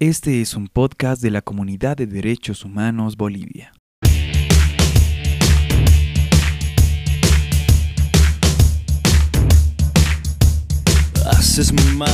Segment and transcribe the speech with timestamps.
[0.00, 3.74] Este es un podcast de la Comunidad de Derechos Humanos Bolivia.
[11.26, 12.08] Haces muy mal.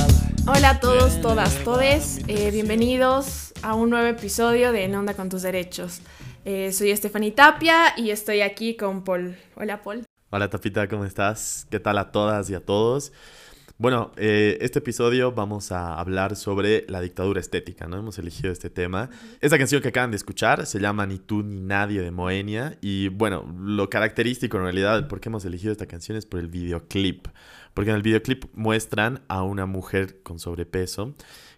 [0.49, 2.22] Hola a todos, todas, todes.
[2.27, 6.01] Eh, bienvenidos a un nuevo episodio de En Onda con tus Derechos.
[6.45, 9.37] Eh, soy Estefany Tapia y estoy aquí con Paul.
[9.55, 10.03] Hola, Paul.
[10.31, 11.69] Hola Tapita, ¿cómo estás?
[11.71, 13.13] ¿Qué tal a todas y a todos?
[13.79, 17.98] Bueno, eh, este episodio vamos a hablar sobre la dictadura estética, ¿no?
[17.98, 19.11] Hemos elegido este tema.
[19.43, 23.09] Esta canción que acaban de escuchar se llama Ni tú ni nadie de Moenia y
[23.09, 27.29] bueno, lo característico en realidad por qué hemos elegido esta canción es por el videoclip,
[27.75, 31.15] porque en el videoclip muestran a una mujer con sobrepeso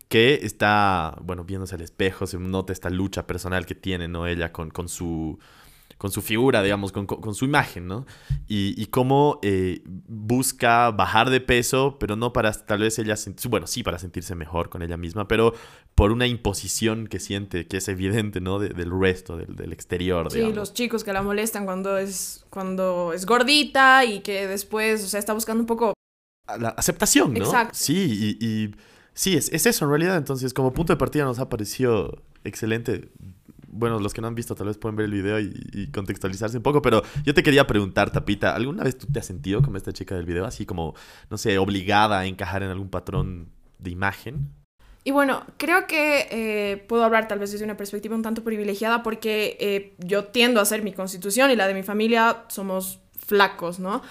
[0.09, 4.27] que está, bueno, viéndose al espejo, se nota esta lucha personal que tiene, ¿no?
[4.27, 5.39] Ella con, con su
[5.99, 8.07] con su figura, digamos, con, con, su imagen, ¿no?
[8.47, 13.17] Y, y cómo eh, busca bajar de peso, pero no para tal vez ella,
[13.49, 15.55] bueno, sí para sentirse mejor con ella misma, pero
[15.97, 18.61] por una imposición que siente, que es evidente, ¿no?
[18.61, 23.27] del resto, del, del exterior, Sí, los chicos que la molestan cuando es, cuando es
[23.27, 25.95] gordita y que después, o sea, está buscando un poco...
[26.61, 27.45] La aceptación, ¿no?
[27.45, 27.75] Exacto.
[27.75, 28.75] Sí, y, y
[29.15, 33.11] sí, es, es eso en realidad, entonces como punto de partida nos ha parecido excelente
[33.71, 36.63] bueno, los que no han visto tal vez pueden ver el video y, contextualizarse un
[36.63, 39.93] poco, pero yo te quería preguntar, Tapita, ¿alguna vez tú te has sentido como esta
[39.93, 40.95] chica del video, así como,
[41.31, 44.51] no sé, obligada a encajar en algún patrón de imagen?
[45.05, 49.03] Y bueno, creo que eh, puedo hablar tal vez desde una perspectiva un tanto privilegiada
[49.03, 53.79] porque eh, yo tiendo a ser mi constitución y la de mi familia somos flacos,
[53.79, 54.03] ¿no?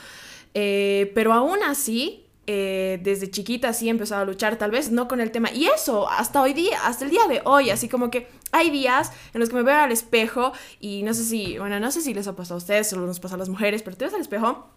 [0.53, 5.09] Eh, pero aún así, eh, desde chiquita sí he empezado a luchar, tal vez no
[5.09, 5.51] con el tema.
[5.51, 9.11] Y eso, hasta hoy día, hasta el día de hoy, así como que hay días
[9.33, 12.13] en los que me veo al espejo y no sé si, bueno, no sé si
[12.13, 14.21] les ha pasado a ustedes, solo nos pasa a las mujeres, pero te ves al
[14.21, 14.69] espejo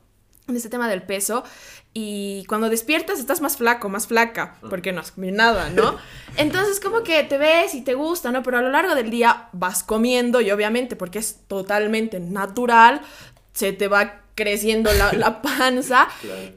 [0.49, 1.45] en este tema del peso
[1.95, 5.97] y cuando despiertas estás más flaco, más flaca, porque no has comido nada, ¿no?
[6.37, 8.43] Entonces como que te ves y te gusta, ¿no?
[8.43, 13.03] Pero a lo largo del día vas comiendo y obviamente porque es totalmente natural,
[13.53, 16.09] se te va creciendo la, la panza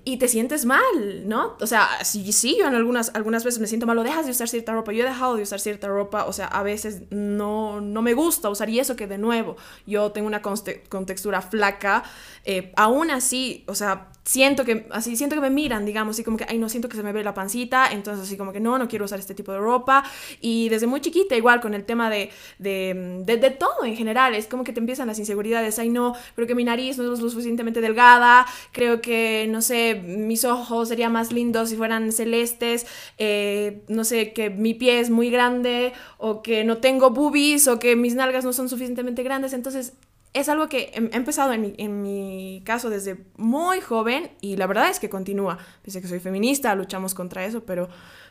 [0.05, 0.81] y te sientes mal,
[1.25, 1.57] ¿no?
[1.59, 4.31] O sea, sí, sí, yo en algunas, algunas veces me siento mal, o dejas de
[4.31, 7.81] usar cierta ropa, yo he dejado de usar cierta ropa, o sea, a veces no,
[7.81, 12.03] no me gusta usar y eso que de nuevo yo tengo una contextura flaca,
[12.45, 16.37] eh, aún así, o sea, siento que, así, siento que me miran, digamos, así como
[16.37, 18.77] que, ay, no, siento que se me ve la pancita, entonces así como que no,
[18.77, 20.03] no quiero usar este tipo de ropa.
[20.41, 24.33] Y desde muy chiquita, igual con el tema de, de, de, de todo en general,
[24.33, 27.19] es como que te empiezan las inseguridades, ay, no, creo que mi nariz no es
[27.19, 32.85] lo suficientemente delgada, creo que, no sé, mis ojos serían más lindos si fueran celestes,
[33.17, 37.79] eh, no sé, que mi pie es muy grande, o que no tengo boobies, o
[37.79, 39.93] que mis nalgas no son suficientemente grandes, entonces
[40.33, 44.65] es algo que he empezado en mi, en mi, caso desde muy joven y la
[44.65, 45.59] verdad es que continúa.
[45.83, 47.87] Pese que soy feminista, luchamos contra eso, pero,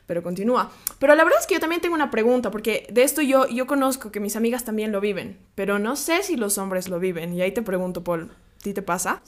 [0.07, 0.71] pero continúa.
[0.99, 3.67] Pero la verdad es que yo también tengo una pregunta, porque de esto yo, yo
[3.67, 7.33] conozco que mis amigas también lo viven, pero no sé si los hombres lo viven.
[7.35, 9.23] Y ahí te pregunto, Paul, ¿ti te pasa?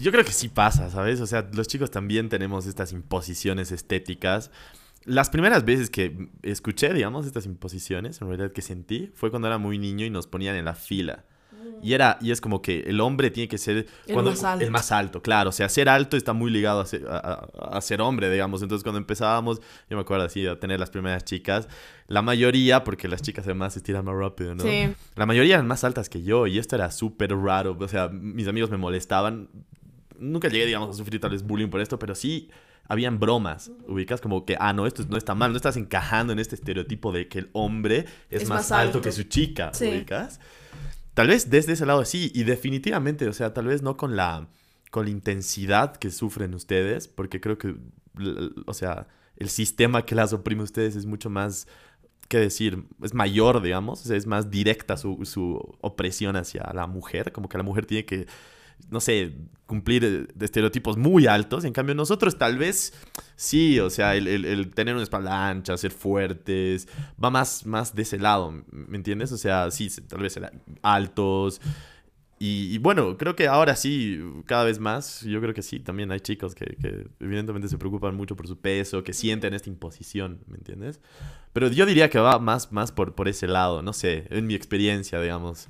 [0.00, 1.20] Yo creo que sí pasa, ¿sabes?
[1.20, 4.52] O sea, los chicos también tenemos estas imposiciones estéticas.
[5.04, 9.58] Las primeras veces que escuché, digamos, estas imposiciones, en realidad que sentí, fue cuando era
[9.58, 11.24] muy niño y nos ponían en la fila.
[11.82, 14.64] Y, era, y es como que el hombre tiene que ser el, más alto.
[14.64, 15.50] el más alto, claro.
[15.50, 18.62] O sea, ser alto está muy ligado a ser, a, ser, hombre, digamos.
[18.62, 21.68] Entonces, cuando empezábamos, yo me acuerdo así, a tener las primeras chicas,
[22.06, 24.62] la mayoría, porque las chicas además se tiran más rápido, ¿no?
[24.62, 24.92] Sí.
[25.14, 27.76] La mayoría eran más altas que yo y esto era súper raro.
[27.78, 29.48] O sea, mis amigos me molestaban.
[30.18, 32.50] Nunca llegué, digamos, a sufrir tal vez bullying por esto, pero sí
[32.88, 36.38] habían bromas, ubicas como que, ah, no, esto no está mal, no estás encajando en
[36.38, 38.98] este estereotipo de que el hombre es, es más, más alto.
[38.98, 39.00] alto.
[39.02, 39.88] que su chica, Sí.
[39.88, 40.40] ubicas.
[41.18, 44.46] Tal vez desde ese lado sí, y definitivamente, o sea, tal vez no con la,
[44.92, 47.74] con la intensidad que sufren ustedes, porque creo que,
[48.66, 51.66] o sea, el sistema que las oprime a ustedes es mucho más,
[52.28, 52.84] ¿qué decir?
[53.02, 57.64] Es mayor, digamos, es más directa su, su opresión hacia la mujer, como que la
[57.64, 58.28] mujer tiene que,
[58.90, 59.34] no sé,
[59.66, 62.92] cumplir eh, de estereotipos muy altos, en cambio nosotros tal vez
[63.36, 66.88] sí, o sea, el, el- tener una espalda ancha, ser fuertes,
[67.22, 69.32] va más, más de ese lado, ¿me entiendes?
[69.32, 70.50] O sea, sí, tal vez ser
[70.82, 71.60] altos.
[72.40, 76.12] Y, y bueno, creo que ahora sí, cada vez más, yo creo que sí, también
[76.12, 80.38] hay chicos que, que evidentemente se preocupan mucho por su peso, que sienten esta imposición,
[80.46, 81.00] ¿me entiendes?
[81.52, 84.54] Pero yo diría que va más, más por, por ese lado, no sé, en mi
[84.54, 85.68] experiencia, digamos.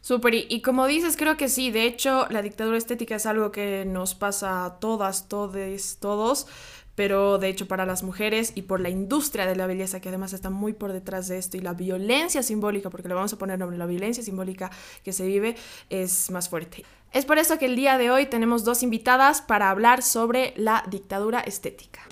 [0.00, 3.84] Súper, y, como dices, creo que sí, de hecho, la dictadura estética es algo que
[3.84, 6.46] nos pasa a todas, todes, todos,
[6.94, 10.32] pero de hecho para las mujeres y por la industria de la belleza que además
[10.32, 13.58] está muy por detrás de esto y la violencia simbólica, porque le vamos a poner
[13.58, 14.70] nombre, la violencia simbólica
[15.02, 15.56] que se vive
[15.88, 16.84] es más fuerte.
[17.12, 20.84] Es por eso que el día de hoy tenemos dos invitadas para hablar sobre la
[20.90, 22.02] dictadura estética.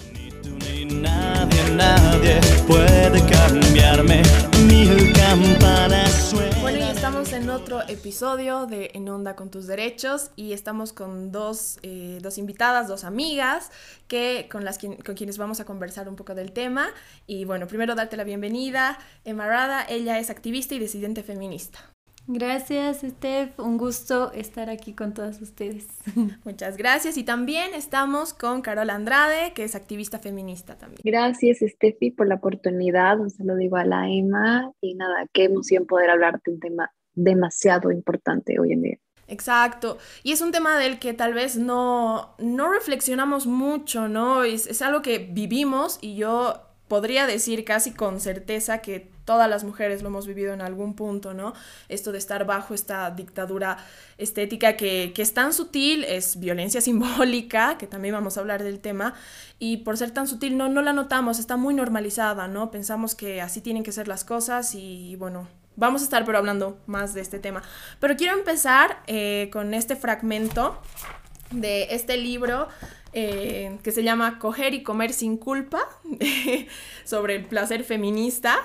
[0.85, 4.23] Nadie, nadie puede cambiarme,
[4.67, 5.13] ni el
[6.61, 11.33] Bueno, y estamos en otro episodio de En Onda con tus Derechos y estamos con
[11.33, 13.71] dos, eh, dos invitadas, dos amigas
[14.07, 16.89] que, con, las, con quienes vamos a conversar un poco del tema.
[17.27, 21.81] Y bueno, primero darte la bienvenida, Emarada, ella es activista y disidente feminista.
[22.31, 23.59] Gracias, Steph.
[23.59, 25.87] Un gusto estar aquí con todas ustedes.
[26.45, 27.17] Muchas gracias.
[27.17, 31.01] Y también estamos con Carol Andrade, que es activista feminista también.
[31.03, 33.19] Gracias, Steffi, por la oportunidad.
[33.19, 34.71] Un saludo igual a Emma.
[34.83, 38.99] Y nada, qué emoción poder hablar de un tema demasiado importante hoy en día.
[39.27, 39.97] Exacto.
[40.23, 44.45] Y es un tema del que tal vez no, no reflexionamos mucho, ¿no?
[44.45, 49.63] Es, es algo que vivimos y yo podría decir casi con certeza que todas las
[49.63, 51.53] mujeres lo hemos vivido en algún punto, ¿no?
[51.91, 53.77] Esto de estar bajo esta dictadura
[54.17, 59.13] estética que, es tan sutil, es violencia simbólica, que también vamos a hablar del tema,
[59.59, 62.71] y por ser tan sutil no, no la notamos, está muy normalizada, ¿no?
[62.71, 65.47] Pensamos que así tienen que ser las cosas y bueno,
[65.77, 67.63] vamos a estar pero hablando más de este tema.
[68.01, 70.81] Pero quiero empezar eh, con este fragmento
[71.51, 72.69] de este libro
[73.13, 75.81] eh, que se llama Coger y Comer sin culpa,
[77.05, 78.59] sobre el placer feminista.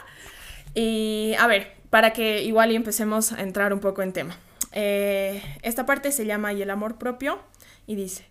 [0.74, 4.38] Y a ver, para que igual y empecemos a entrar un poco en tema.
[4.72, 7.40] Eh, esta parte se llama Y el amor propio
[7.86, 8.26] y dice,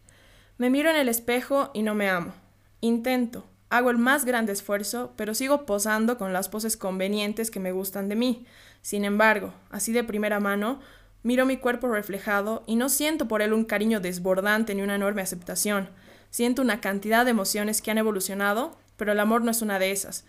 [0.59, 2.35] me miro en el espejo y no me amo.
[2.81, 7.73] Intento, hago el más grande esfuerzo, pero sigo posando con las poses convenientes que me
[7.73, 8.47] gustan de mí.
[8.81, 10.81] Sin embargo, así de primera mano,
[11.23, 15.23] miro mi cuerpo reflejado y no siento por él un cariño desbordante ni una enorme
[15.23, 15.89] aceptación.
[16.31, 19.93] Siento una cantidad de emociones que han evolucionado, pero el amor no es una de
[19.93, 20.25] esas.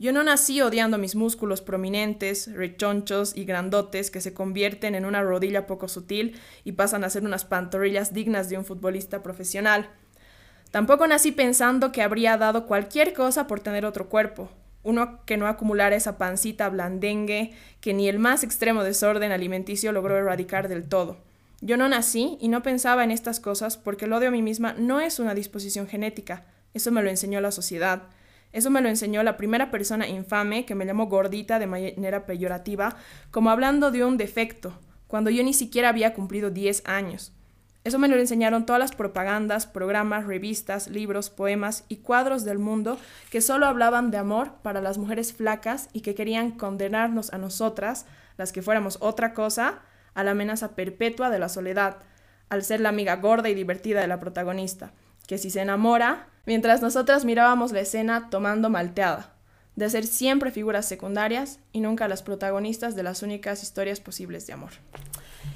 [0.00, 5.20] Yo no nací odiando mis músculos prominentes, rechonchos y grandotes que se convierten en una
[5.20, 9.90] rodilla poco sutil y pasan a ser unas pantorrillas dignas de un futbolista profesional.
[10.70, 14.48] Tampoco nací pensando que habría dado cualquier cosa por tener otro cuerpo,
[14.84, 17.52] uno que no acumulara esa pancita blandengue
[17.82, 21.18] que ni el más extremo desorden alimenticio logró erradicar del todo.
[21.60, 24.72] Yo no nací y no pensaba en estas cosas porque el odio a mí misma
[24.72, 28.04] no es una disposición genética, eso me lo enseñó la sociedad.
[28.52, 32.96] Eso me lo enseñó la primera persona infame que me llamó gordita de manera peyorativa,
[33.30, 37.32] como hablando de un defecto, cuando yo ni siquiera había cumplido 10 años.
[37.82, 42.98] Eso me lo enseñaron todas las propagandas, programas, revistas, libros, poemas y cuadros del mundo
[43.30, 48.04] que solo hablaban de amor para las mujeres flacas y que querían condenarnos a nosotras,
[48.36, 49.80] las que fuéramos otra cosa,
[50.12, 51.98] a la amenaza perpetua de la soledad,
[52.50, 54.92] al ser la amiga gorda y divertida de la protagonista,
[55.26, 59.34] que si se enamora, mientras nosotras mirábamos la escena tomando malteada,
[59.76, 64.52] de ser siempre figuras secundarias y nunca las protagonistas de las únicas historias posibles de
[64.52, 64.70] amor.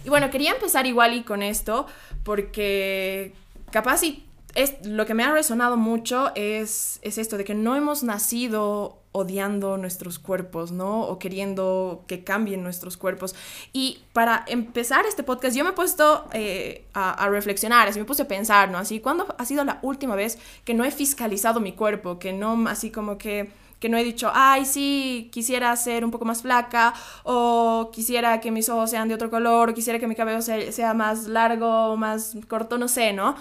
[0.05, 1.87] Y bueno, quería empezar igual y con esto,
[2.23, 3.35] porque
[3.71, 7.77] capaz y es, lo que me ha resonado mucho es, es esto de que no
[7.77, 11.03] hemos nacido odiando nuestros cuerpos, ¿no?
[11.03, 13.37] O queriendo que cambien nuestros cuerpos.
[13.73, 18.05] Y para empezar este podcast, yo me he puesto eh, a, a, reflexionar, así me
[18.05, 18.79] puse a pensar, ¿no?
[18.79, 22.19] Así, ¿cuándo ha sido la última vez que no he fiscalizado mi cuerpo?
[22.19, 23.51] Que no, así como que
[23.85, 28.51] que no he dicho, ay, sí, quisiera ser un poco más flaca, o quisiera que
[28.51, 31.95] mis ojos sean de otro color, o quisiera que mi cabello sea, sea más largo,
[31.99, 33.37] más corto, no sé, ¿no?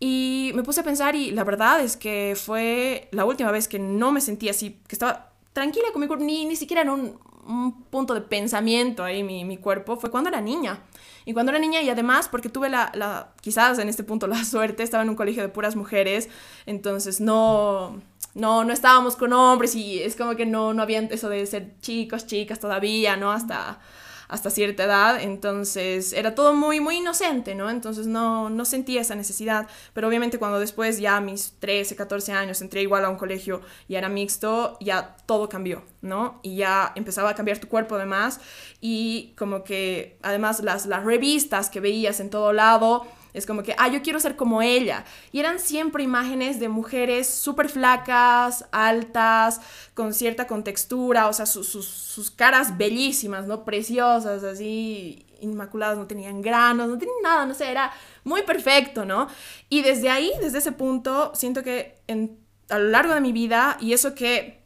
[0.00, 3.78] Y me puse a pensar y la verdad es que fue la última vez que
[3.78, 7.18] no me sentía así, que estaba tranquila con mi cuerpo, ni, ni siquiera en un,
[7.46, 10.80] un punto de pensamiento ahí mi, mi, cuerpo, fue cuando era niña.
[11.24, 14.44] Y cuando era niña y además porque tuve la, la, quizás en este punto la
[14.44, 16.28] suerte, estaba en un colegio de puras mujeres,
[16.66, 18.00] entonces no,
[18.34, 21.74] no, no estábamos con hombres y es como que no, no había eso de ser
[21.80, 23.30] chicos, chicas todavía, ¿no?
[23.30, 23.78] Hasta
[24.28, 27.70] hasta cierta edad, entonces era todo muy, muy inocente, ¿no?
[27.70, 32.60] Entonces no, no sentía esa necesidad, pero obviamente cuando después ya mis 13, 14 años
[32.62, 36.40] entré igual a un colegio y era mixto, ya todo cambió, ¿no?
[36.42, 38.40] Y ya empezaba a cambiar tu cuerpo además
[38.80, 43.74] y como que además las, las revistas que veías en todo lado, es como que,
[43.78, 45.04] ah, yo quiero ser como ella.
[45.32, 49.60] Y eran siempre imágenes de mujeres súper flacas, altas,
[49.92, 53.64] con cierta contextura, o sea, sus, caras bellísimas, ¿no?
[53.64, 59.26] Preciosas, así, inmaculadas, no tenían granos, no tenían nada, no sé, era muy perfecto, ¿no?
[59.68, 62.38] Y desde ahí, desde ese punto, siento que en,
[62.70, 64.63] a lo largo de mi vida, y eso que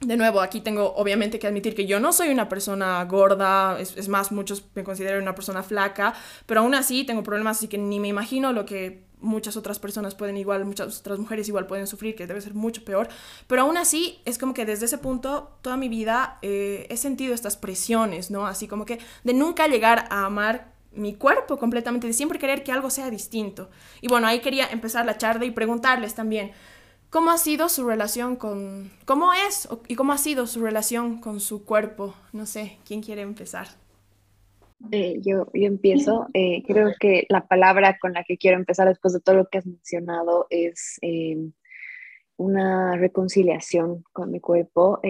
[0.00, 4.08] de nuevo, aquí tengo obviamente que admitir que yo no soy una persona gorda, es,
[4.08, 6.14] más, muchos me consideran una persona flaca,
[6.46, 10.14] pero aún así tengo problemas, así que ni me imagino lo que muchas otras personas
[10.14, 13.08] pueden igual, muchas otras mujeres igual pueden sufrir, que debe ser mucho peor,
[13.46, 17.34] pero aún así es como que desde ese punto toda mi vida eh, he sentido
[17.34, 18.46] estas presiones, ¿no?
[18.46, 22.72] Así como que de nunca llegar a amar mi cuerpo completamente, de siempre querer que
[22.72, 23.70] algo sea distinto.
[24.00, 26.52] Y bueno, ahí quería empezar la charla y preguntarles también,
[27.10, 28.88] ¿Cómo ha sido su relación con...
[29.04, 32.14] ¿Cómo es y cómo ha sido su relación con su cuerpo?
[32.32, 33.66] No sé, ¿quién quiere empezar?
[34.92, 36.28] Eh, yo, yo empiezo.
[36.34, 39.58] Eh, creo que la palabra con la que quiero empezar después de todo lo que
[39.58, 41.36] has mencionado es eh,
[42.36, 45.00] una reconciliación con mi cuerpo,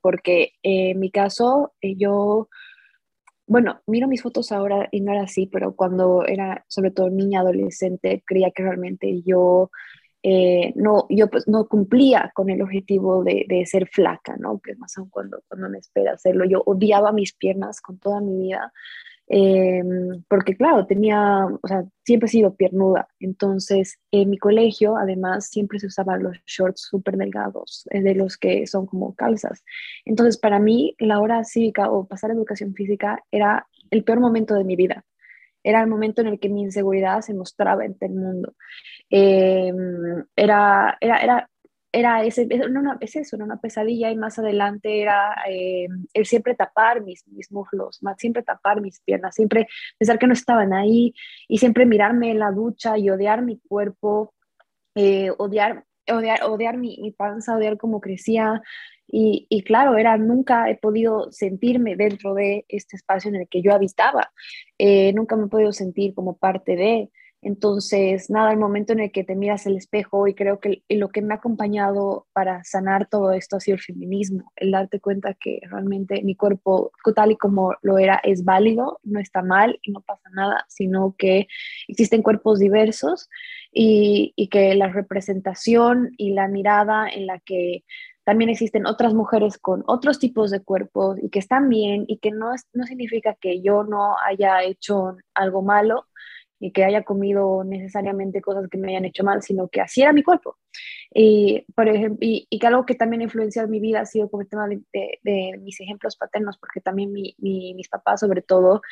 [0.00, 2.48] porque en mi caso yo,
[3.46, 7.40] bueno, miro mis fotos ahora y no era así, pero cuando era sobre todo niña,
[7.40, 9.70] adolescente, creía que realmente yo
[10.22, 14.60] eh, no, yo pues no cumplía con el objetivo de, de, ser flaca, ¿no?
[14.60, 16.44] Que más aún cuando, cuando me espera hacerlo.
[16.44, 18.72] Yo odiaba mis piernas con toda mi vida,
[19.28, 19.82] eh,
[20.28, 23.08] porque claro, tenía, o sea, siempre he sido piernuda.
[23.20, 28.36] Entonces, en mi colegio, además, siempre se usaban los shorts súper delgados, eh, de los
[28.36, 29.64] que son como calzas.
[30.04, 34.64] Entonces, para mí, la hora cívica o pasar educación física era el peor momento de
[34.64, 35.04] mi vida
[35.62, 38.54] era el momento en el que mi inseguridad se mostraba ante el mundo.
[39.10, 39.72] Eh,
[40.36, 41.50] era, era, era,
[41.92, 47.02] era ese, no, es eso, una pesadilla y más adelante era eh, el siempre tapar
[47.02, 49.66] mis, mis muslos, siempre tapar mis piernas, siempre
[49.98, 51.14] pensar que no estaban ahí
[51.48, 54.34] y siempre mirarme en la ducha y odiar mi cuerpo,
[54.94, 58.62] eh, odiar, odiar, odiar mi, mi panza, odiar cómo crecía,
[59.12, 63.74] y, claro, era, nunca he podido sentirme dentro de este espacio en el que yo
[63.74, 64.32] habitaba,
[64.78, 67.10] eh, nunca me he podido sentir como parte de.
[67.42, 71.08] Entonces, nada, el momento en el que te miras el espejo y creo que lo
[71.08, 75.32] que me ha acompañado para sanar todo esto ha sido el feminismo, el darte cuenta
[75.34, 79.92] que realmente mi cuerpo tal y como lo era es válido, no está mal y
[79.92, 81.48] no pasa nada, sino que
[81.88, 83.30] existen cuerpos diversos
[83.72, 87.84] y, y que la representación y la mirada en la que
[88.24, 92.30] también existen otras mujeres con otros tipos de cuerpos y que están bien y que
[92.30, 96.06] no, no significa que yo no haya hecho algo malo
[96.60, 100.12] y que haya comido necesariamente cosas que me hayan hecho mal, sino que así era
[100.12, 100.58] mi cuerpo.
[101.12, 104.42] Y, por ejemplo, y, que algo que también ha influenciado mi vida ha sido como
[104.42, 108.82] el tema de, mis ejemplos paternos, porque también mi, mis papás, sobre todo,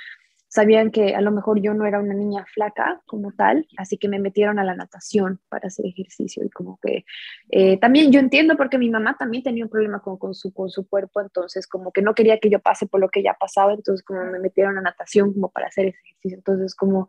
[0.48, 4.08] sabían que a lo mejor yo no era una niña flaca como tal, así que
[4.08, 7.04] me metieron a la natación para hacer ejercicio y como que
[7.50, 10.70] eh, también yo entiendo porque mi mamá también tenía un problema con, con, su, con
[10.70, 13.74] su cuerpo, entonces como que no quería que yo pase por lo que ya pasaba,
[13.74, 17.08] entonces como me metieron a natación como para hacer ejercicio, entonces como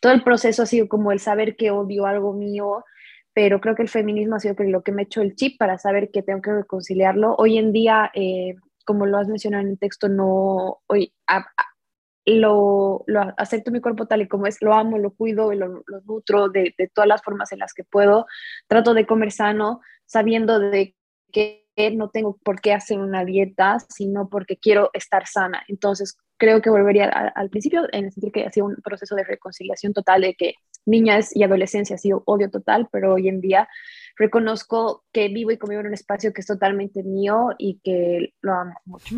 [0.00, 2.84] todo el proceso ha sido como el saber que odio algo mío,
[3.34, 5.78] pero creo que el feminismo ha sido lo que me ha hecho el chip para
[5.78, 7.34] saber que tengo que reconciliarlo.
[7.36, 8.10] Hoy en día...
[8.14, 8.54] Eh,
[8.88, 11.12] como lo has mencionado en el texto, no, hoy,
[12.36, 13.04] lo,
[13.36, 16.74] acepto mi cuerpo tal y como es, lo amo, lo cuido, lo, lo nutro de,
[16.76, 18.26] de, todas las formas en las que puedo.
[18.66, 20.94] Trato de comer sano, sabiendo de
[21.32, 25.62] que no tengo por qué hacer una dieta, sino porque quiero estar sana.
[25.68, 29.24] Entonces, creo que volvería al principio en el sentido que ha sido un proceso de
[29.24, 30.54] reconciliación total, de que
[30.88, 33.68] niñas y adolescencia ha odio total, pero hoy en día
[34.16, 38.54] reconozco que vivo y convivo en un espacio que es totalmente mío y que lo
[38.54, 39.14] amo mucho.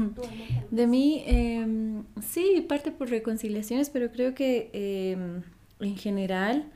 [0.71, 5.43] De mí, eh, sí, parte por reconciliaciones, pero creo que eh,
[5.81, 6.71] en general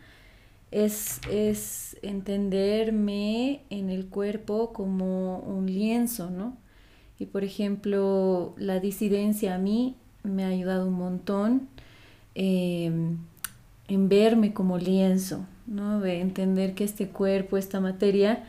[0.70, 6.56] es, es entenderme en el cuerpo como un lienzo, ¿no?
[7.18, 11.68] Y por ejemplo, la disidencia a mí me ha ayudado un montón
[12.34, 12.90] eh,
[13.88, 16.00] en verme como lienzo, ¿no?
[16.00, 18.44] De entender que este cuerpo, esta materia,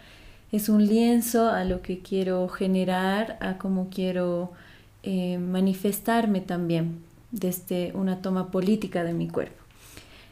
[0.51, 4.51] es un lienzo a lo que quiero generar, a cómo quiero
[5.03, 6.99] eh, manifestarme también
[7.31, 9.61] desde una toma política de mi cuerpo.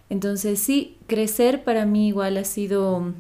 [0.10, 3.14] Entonces sí, crecer para mí igual ha sido,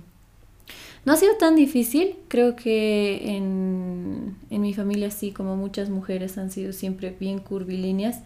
[1.06, 6.38] no ha sido tan difícil, creo que en, en mi familia sí, como muchas mujeres
[6.38, 8.20] han sido siempre bien curvilíneas,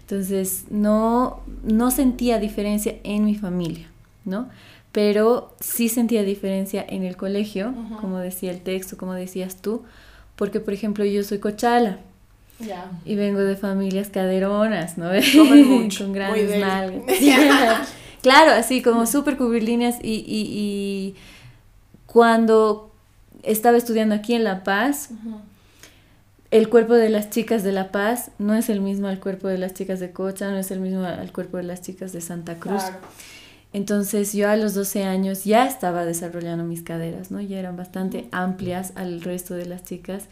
[0.00, 3.88] entonces no, no sentía diferencia en mi familia,
[4.24, 4.48] ¿no?
[4.90, 9.82] Pero sí sentía diferencia en el colegio, como decía el texto, como decías tú,
[10.34, 12.00] porque por ejemplo yo soy cochala,
[13.04, 15.10] Y vengo de familias caderonas, ¿no?
[15.98, 17.88] Con grandes nalgas.
[18.22, 21.14] Claro, así como súper curvilíneas y, y, y,
[22.16, 22.94] cuando
[23.42, 25.10] estaba estudiando aquí en La Paz,
[26.50, 29.58] el cuerpo de las chicas de La Paz no es el mismo al cuerpo de
[29.58, 32.54] las chicas de Cocha, no es el mismo al cuerpo de las chicas de Santa
[32.54, 32.84] Cruz.
[33.74, 37.38] Entonces yo a los 12 años ya estaba desarrollando mis caderas, ¿no?
[37.42, 40.24] Ya eran bastante amplias al resto de las chicas.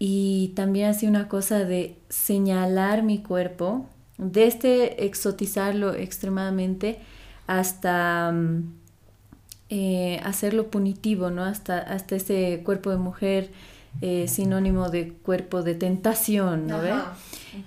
[0.00, 3.86] Y también hacía una cosa de señalar mi cuerpo
[4.18, 6.98] desde este exotizarlo extremadamente
[7.46, 8.85] hasta mm,
[9.70, 11.44] eh, hacerlo punitivo, ¿no?
[11.44, 13.50] Hasta, hasta ese cuerpo de mujer
[14.00, 16.80] eh, sinónimo de cuerpo de tentación, ¿no?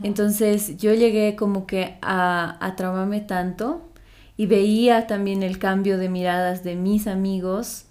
[0.03, 3.81] Entonces yo llegué como que a, a traumarme tanto
[4.37, 7.85] y veía también el cambio de miradas de mis amigos,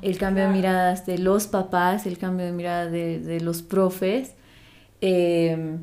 [0.00, 4.32] el cambio de miradas de los papás, el cambio de mirada de, de los profes.
[5.00, 5.78] Eh,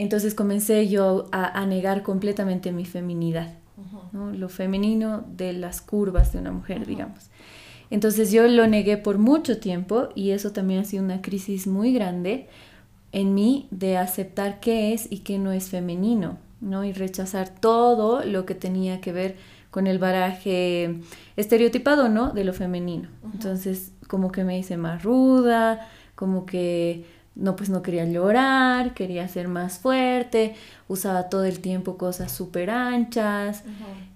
[0.00, 3.52] entonces comencé yo a, negar completamente mi feminidad,
[4.12, 7.30] lo femenino de las curvas de una mujer, digamos.
[7.90, 11.92] Entonces yo lo negué por mucho tiempo y eso también ha sido una crisis muy
[11.92, 12.48] grande
[13.12, 16.84] en mí de aceptar qué es y qué no es femenino, ¿no?
[16.84, 19.36] Y rechazar todo lo que tenía que ver
[19.70, 21.00] con el baraje
[21.36, 22.30] estereotipado, ¿no?
[22.30, 23.08] De lo femenino.
[23.32, 27.04] Entonces, como que me hice más ruda, como que
[27.34, 30.54] no, pues no quería llorar, quería ser más fuerte,
[30.88, 33.62] usaba todo el tiempo cosas súper anchas.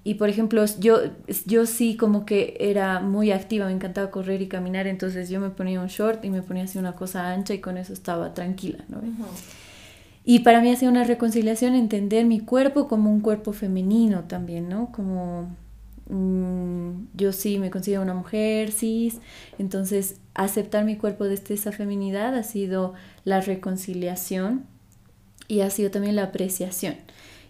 [0.03, 0.99] Y por ejemplo, yo,
[1.47, 5.51] yo sí como que era muy activa, me encantaba correr y caminar, entonces yo me
[5.51, 8.85] ponía un short y me ponía así una cosa ancha y con eso estaba tranquila,
[8.89, 9.01] ¿no?
[10.25, 14.69] Y para mí ha sido una reconciliación entender mi cuerpo como un cuerpo femenino también,
[14.69, 14.91] ¿no?
[14.91, 15.55] Como
[16.09, 19.21] Mm, yo sí me considero una mujer cis,
[19.59, 22.93] entonces aceptar mi cuerpo desde esa feminidad ha sido
[23.25, 24.67] la reconciliación
[25.49, 26.97] y ha sido también la apreciación.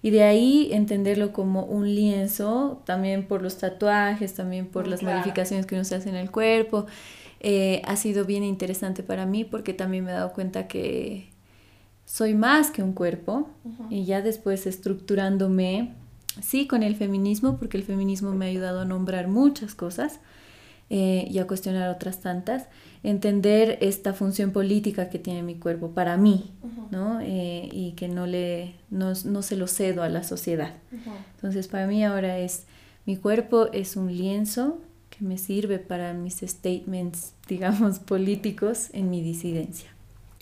[0.03, 5.65] Y de ahí entenderlo como un lienzo, también por los tatuajes, también por las modificaciones
[5.65, 6.85] que uno se hace en el cuerpo.
[7.41, 11.31] Eh, ha sido bien interesante para mí porque también me he dado cuenta que
[12.05, 13.49] soy más que un cuerpo
[13.89, 15.95] y ya después estructurándome
[16.43, 20.21] sí con el feminismo, porque el feminismo me ha ayudado a nombrar muchas cosas
[20.91, 22.67] eh, y a cuestionar otras tantas,
[23.03, 26.53] entender esta función política que tiene mi cuerpo para mí,
[26.91, 27.21] ¿no?
[27.21, 30.75] Eh, y que no, le, no, se lo cedo a la sociedad.
[31.37, 32.67] Entonces, para mí ahora es,
[33.07, 39.23] mi cuerpo es un lienzo que me sirve para mis statements, digamos, políticos en mi
[39.23, 39.94] disidencia.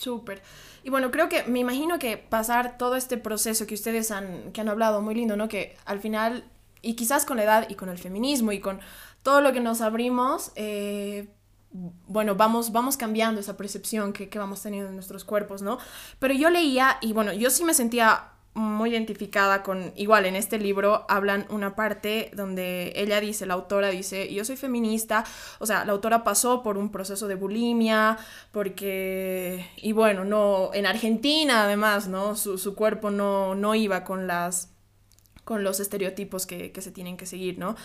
[0.03, 0.41] Súper.
[0.83, 4.59] Y bueno, creo que me imagino que pasar todo este proceso que ustedes han, que
[4.59, 5.47] han hablado, muy lindo, ¿no?
[5.47, 6.43] Que al final,
[6.81, 8.81] y quizás con la edad y con el feminismo y con
[9.21, 11.29] todo lo que nos abrimos, eh,
[11.71, 15.77] bueno, vamos, vamos cambiando esa percepción que, que vamos teniendo en nuestros cuerpos, ¿no?
[16.19, 20.59] Pero yo leía y bueno, yo sí me sentía muy identificada con, igual en este
[20.59, 25.23] libro hablan una parte donde ella dice, la autora dice, yo soy feminista,
[25.59, 28.17] o sea, la autora pasó por un proceso de bulimia,
[28.51, 32.35] porque, y bueno, no, en Argentina además, ¿no?
[32.35, 34.72] Su, su cuerpo no, no iba con las
[35.43, 37.75] con los estereotipos que, se tienen que seguir, ¿no?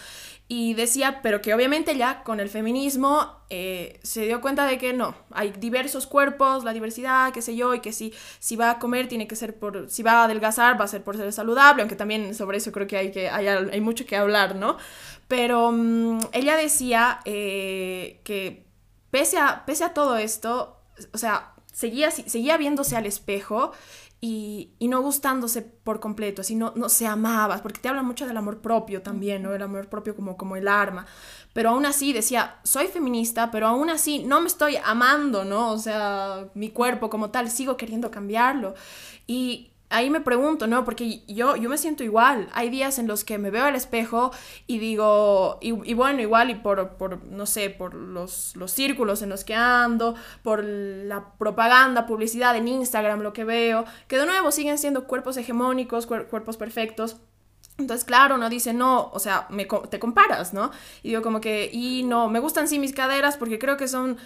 [0.47, 4.93] Y decía, pero que obviamente ya con el feminismo eh, se dio cuenta de que
[4.93, 8.79] no, hay diversos cuerpos, la diversidad, qué sé yo, y que si, si va a
[8.79, 11.83] comer tiene que ser por, si va a adelgazar va a ser por ser saludable,
[11.83, 14.77] aunque también sobre eso creo que hay, que, hay, hay mucho que hablar, ¿no?
[15.27, 18.65] Pero mm, ella decía eh, que
[19.11, 20.81] pese a, pese a todo esto,
[21.13, 23.73] o sea, seguía, seguía viéndose al espejo
[24.21, 28.37] y, no gustándose por completo, así no, no se amabas, porque te habla mucho del
[28.37, 29.55] amor propio también, ¿no?
[29.55, 31.07] El amor propio como, como el arma.
[31.53, 35.71] Pero aún así decía, soy feminista, pero aún así no me estoy amando, ¿no?
[35.71, 38.75] O sea, mi cuerpo como tal, sigo queriendo cambiarlo.
[39.27, 40.85] Y ahí me pregunto, ¿no?
[40.85, 42.49] Porque yo, yo me siento igual.
[42.53, 44.31] Hay días en los que me veo al espejo
[44.67, 49.31] y digo, y, bueno, igual y por, por, no sé, por los, los círculos en
[49.31, 54.51] los que ando, por la propaganda, publicidad en Instagram, lo que veo, que de nuevo
[54.51, 57.17] siguen siendo cuerpos hegemónicos, cuerpos perfectos.
[57.79, 60.73] Entonces, claro, no dice, no, o sea, me, te comparas, ¿no?
[61.03, 64.19] Y digo como que, y no, me gustan sí mis caderas porque creo que son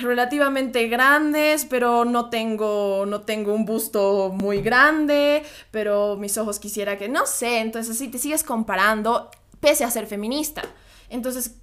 [0.00, 6.98] relativamente grandes, pero no tengo, no tengo un busto muy grande, pero mis ojos quisiera
[6.98, 10.62] que, no sé, entonces así te sigues comparando, pese a ser feminista.
[11.10, 11.56] Entonces,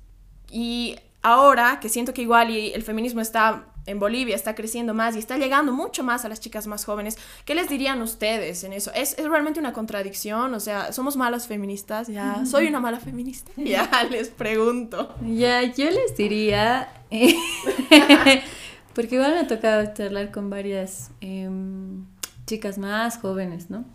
[0.50, 5.16] y ahora que siento que igual y el feminismo está en Bolivia está creciendo más
[5.16, 7.18] y está llegando mucho más a las chicas más jóvenes.
[7.46, 8.92] ¿Qué les dirían ustedes en eso?
[8.94, 10.54] ¿Es, realmente una contradicción?
[10.54, 12.08] O sea, ¿somos malas feministas?
[12.08, 13.52] Ya, ¿soy una mala feminista?
[13.72, 15.16] Ya, les pregunto.
[15.26, 16.90] Ya, yo les diría,
[18.94, 22.06] porque igual me ha tocado charlar con varias em,
[22.46, 23.86] chicas más jóvenes, ¿no?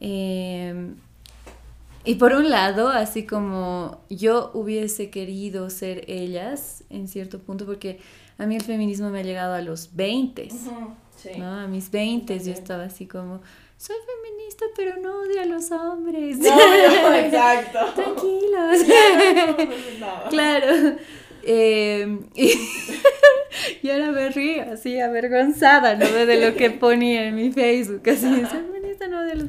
[0.00, 0.96] Em,
[2.04, 8.00] y por un lado, así como yo hubiese querido ser ellas en cierto punto, porque
[8.38, 10.48] a mí el feminismo me ha llegado a los 20,
[11.38, 11.60] ¿no?
[11.60, 13.40] A mis 20 yo estaba así como,
[13.76, 16.38] soy feminista, pero no odio a los hombres.
[16.38, 17.78] No, exacto.
[17.94, 18.78] Tranquilos.
[20.30, 20.96] claro.
[21.42, 22.18] Eh,
[23.82, 26.06] y, ahora me río así avergonzada, ¿no?
[26.06, 29.48] De lo que ponía en mi Facebook, así, soy feminista, no odio a los...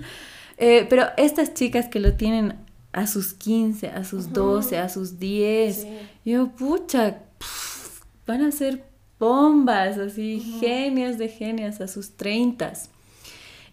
[0.58, 2.56] Eh, pero estas chicas que lo tienen
[2.92, 5.88] a sus 15, a sus 12, a sus 10,
[6.24, 7.20] yo, pucha,
[8.26, 8.84] van a ser
[9.20, 12.74] bombas, así, genias de genias a sus 30.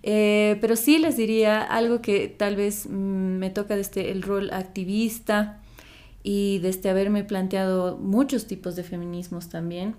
[0.04, 2.90] Eh, pero sí les diría algo que tal vez mm,
[3.38, 5.60] me toca desde el rol activista
[6.24, 9.94] y desde haberme planteado muchos tipos de feminismos también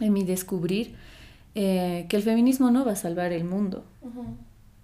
[0.00, 0.94] en mi descubrir
[1.54, 3.84] eh, que el feminismo no va a salvar el mundo.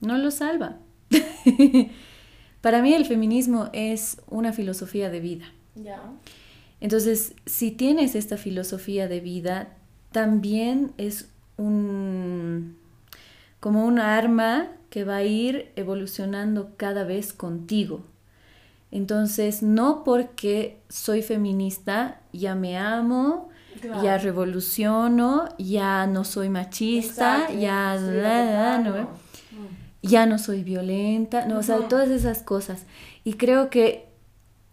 [0.01, 0.79] no lo salva.
[2.61, 5.47] Para mí el feminismo es una filosofía de vida.
[6.87, 9.71] Entonces, si tienes esta filosofía de vida,
[10.13, 12.77] también es un
[13.59, 18.05] como un arma que va a ir evolucionando cada vez contigo.
[18.93, 23.49] Entonces, no porque soy feminista ya me amo,
[24.01, 27.97] ya revoluciono, ya no soy machista, ya
[28.79, 29.09] ¿no?
[30.03, 32.87] ya no soy violenta, no, o sea, todas esas cosas.
[33.25, 34.06] Y creo que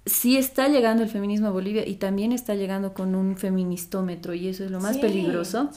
[0.05, 4.47] sí está llegando el feminismo a Bolivia y también está llegando con un feministómetro y
[4.47, 5.69] eso es lo más peligroso.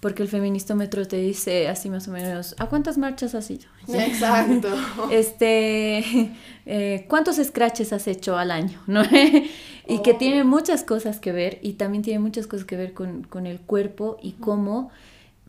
[0.00, 3.64] Porque el feministómetro te dice así más o menos, ¿a cuántas marchas has ido?
[3.88, 4.68] Exacto.
[5.10, 6.30] este,
[6.66, 8.80] eh, ¿cuántos scratches has hecho al año?
[8.86, 9.02] ¿no?
[9.88, 13.24] y que tiene muchas cosas que ver y también tiene muchas cosas que ver con,
[13.24, 14.90] con el cuerpo y cómo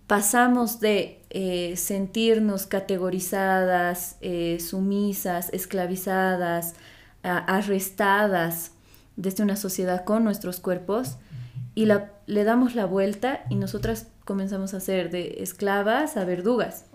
[0.10, 6.74] pasamos de eh, sentirnos categorizadas, eh, sumisas, esclavizadas,
[7.24, 8.72] arrestadas
[9.16, 11.18] desde una sociedad con nuestros cuerpos
[11.76, 16.86] y la, le damos la vuelta y nosotras comenzamos a ser de esclavas a verdugas.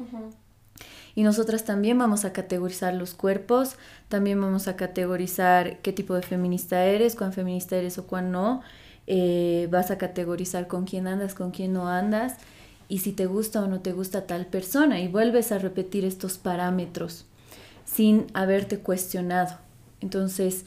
[1.14, 3.76] Y nosotras también vamos a categorizar los cuerpos,
[4.08, 8.62] también vamos a categorizar qué tipo de feminista eres, cuán feminista eres o cuán no.
[9.06, 12.37] Eh, vas a categorizar con quién andas, con quién no andas
[12.88, 16.38] y si te gusta o no te gusta tal persona y vuelves a repetir estos
[16.38, 17.26] parámetros
[17.84, 19.58] sin haberte cuestionado.
[20.04, 20.66] Entonces,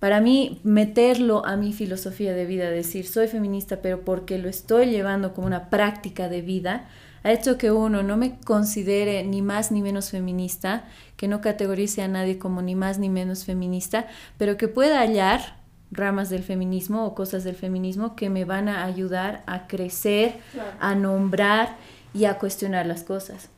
[0.00, 4.86] para mí, meterlo a mi filosofía de vida, decir soy feminista, pero porque lo estoy
[4.90, 6.88] llevando como una práctica de vida,
[7.22, 10.84] ha hecho que uno no me considere ni más ni menos feminista,
[11.16, 14.08] que no categorice a nadie como ni más ni menos feminista,
[14.38, 15.56] pero que pueda hallar
[15.92, 20.34] ramas del feminismo o cosas del feminismo que me van a ayudar a crecer,
[20.80, 21.76] a nombrar
[22.12, 23.48] y a cuestionar las cosas.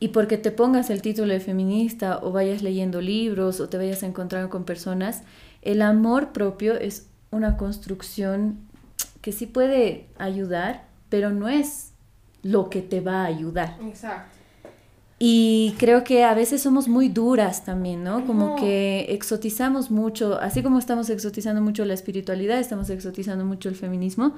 [0.00, 4.02] Y porque te pongas el título de feminista o vayas leyendo libros o te vayas
[4.02, 5.22] a encontrar con personas,
[5.62, 8.58] el amor propio es una construcción
[9.20, 11.92] que sí puede ayudar, pero no es
[12.42, 13.76] lo que te va a ayudar.
[13.84, 14.40] Exacto.
[15.22, 18.24] Y creo que a veces somos muy duras también, ¿no?
[18.26, 23.74] Como que exotizamos mucho, así como estamos exotizando mucho la espiritualidad, estamos exotizando mucho el
[23.74, 24.34] feminismo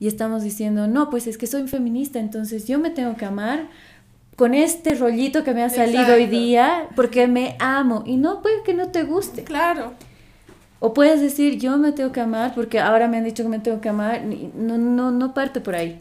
[0.00, 3.68] y estamos diciendo, no, pues es que soy feminista, entonces yo me tengo que amar
[4.36, 8.62] con este rollito que me ha salido hoy día porque me amo y no puede
[8.62, 9.44] que no te guste.
[9.44, 9.94] Claro.
[10.78, 13.58] O puedes decir, yo me tengo que amar porque ahora me han dicho que me
[13.58, 14.22] tengo que amar,
[14.54, 16.00] no, no, no parte por ahí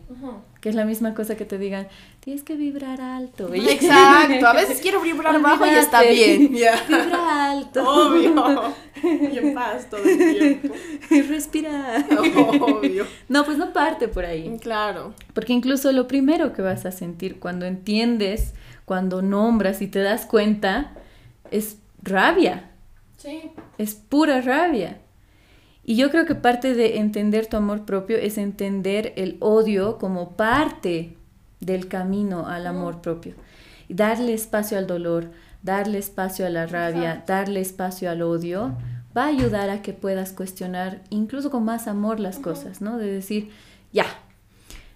[0.66, 1.88] que es la misma cosa que te digan,
[2.22, 3.54] tienes que vibrar alto.
[3.54, 6.54] Exacto, a veces quiero vibrar bajo y está bien.
[6.54, 7.84] Vibra alto.
[7.88, 8.74] Obvio.
[9.32, 10.74] Y en paz todo el tiempo.
[11.12, 12.04] Y respirar.
[12.60, 13.06] Obvio.
[13.30, 14.58] No, pues no parte por ahí.
[14.60, 15.14] Claro.
[15.36, 20.26] Porque incluso lo primero que vas a sentir cuando entiendes, cuando nombras y te das
[20.26, 20.94] cuenta,
[21.52, 22.72] es rabia.
[23.26, 23.52] Sí.
[23.80, 25.00] Es pura rabia.
[25.84, 30.38] Y yo creo que parte de entender tu amor propio es entender el odio como
[30.38, 31.18] parte
[31.60, 33.34] del camino al amor propio.
[33.88, 35.32] Y darle espacio al dolor,
[35.64, 38.76] darle espacio a la rabia, darle espacio al odio,
[39.16, 42.98] va a ayudar a que puedas cuestionar incluso con más amor las cosas, ¿no?
[42.98, 43.52] De decir,
[43.92, 44.06] ya,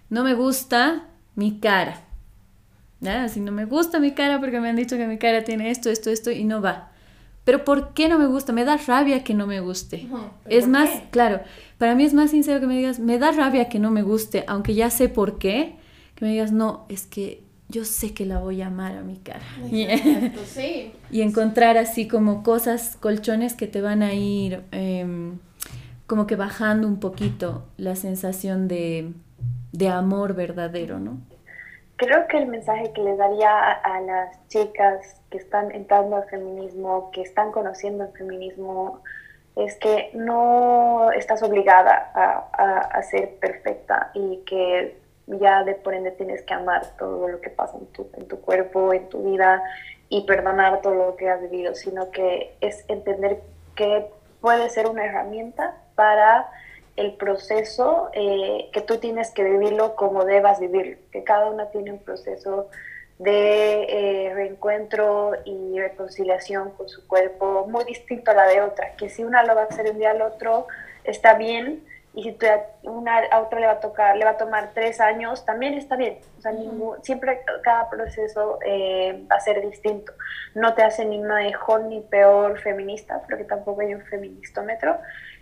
[0.08, 2.02] no me gusta mi cara.
[3.00, 3.28] ¿Ya?
[3.28, 5.88] Si no me gusta mi cara porque me han dicho que mi cara tiene esto,
[5.88, 6.89] esto, esto y no va.
[7.44, 8.52] Pero ¿por qué no me gusta?
[8.52, 10.06] Me da rabia que no me guste.
[10.46, 11.40] es más, claro,
[11.78, 14.44] para mí es más sincero que me digas, me da rabia que no me guste,
[14.46, 15.76] aunque ya sé por qué,
[16.14, 19.16] que me digas, no, es que yo sé que la voy a amar a mi
[19.16, 19.40] cara.
[20.46, 20.92] sí.
[21.10, 25.38] Y encontrar así como cosas, colchones que te van a ir em,
[26.06, 29.12] como que bajando un poquito la sensación de,
[29.72, 31.18] de amor verdadero, ¿no?
[31.96, 37.10] Creo que el mensaje que les daría a, las chicas que están entrando al feminismo,
[37.12, 39.00] que están conociendo el feminismo,
[39.56, 46.42] es que no estás obligada a, ser perfecta y que ya de por ende tienes
[46.42, 49.62] que amar todo lo que pasa en tu, en tu cuerpo, en tu vida
[50.08, 53.40] y perdonar todo lo que has vivido, sino que es entender
[53.74, 54.06] que
[54.40, 56.50] puede ser una herramienta para
[56.96, 61.92] el proceso eh, que tú tienes que vivirlo como debas vivirlo, que cada una tiene
[61.92, 62.68] un proceso
[63.20, 69.10] de eh, reencuentro y reconciliación con su cuerpo muy distinto a la de otra, que
[69.10, 70.66] si una lo va a hacer un día al otro,
[71.04, 72.38] está bien, y si
[72.84, 75.96] una, a otra le va a tocar, le va a tomar tres años, también está
[75.96, 76.18] bien.
[76.38, 80.14] O sea, ningún, siempre cada proceso eh, va a ser distinto.
[80.54, 84.96] No te hace ni mejor ni peor feminista, porque tampoco hay un feministómetro.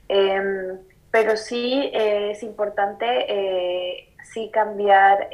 [0.08, 0.78] Em,
[1.12, 5.28] pero sí eh, es importante sí cambiar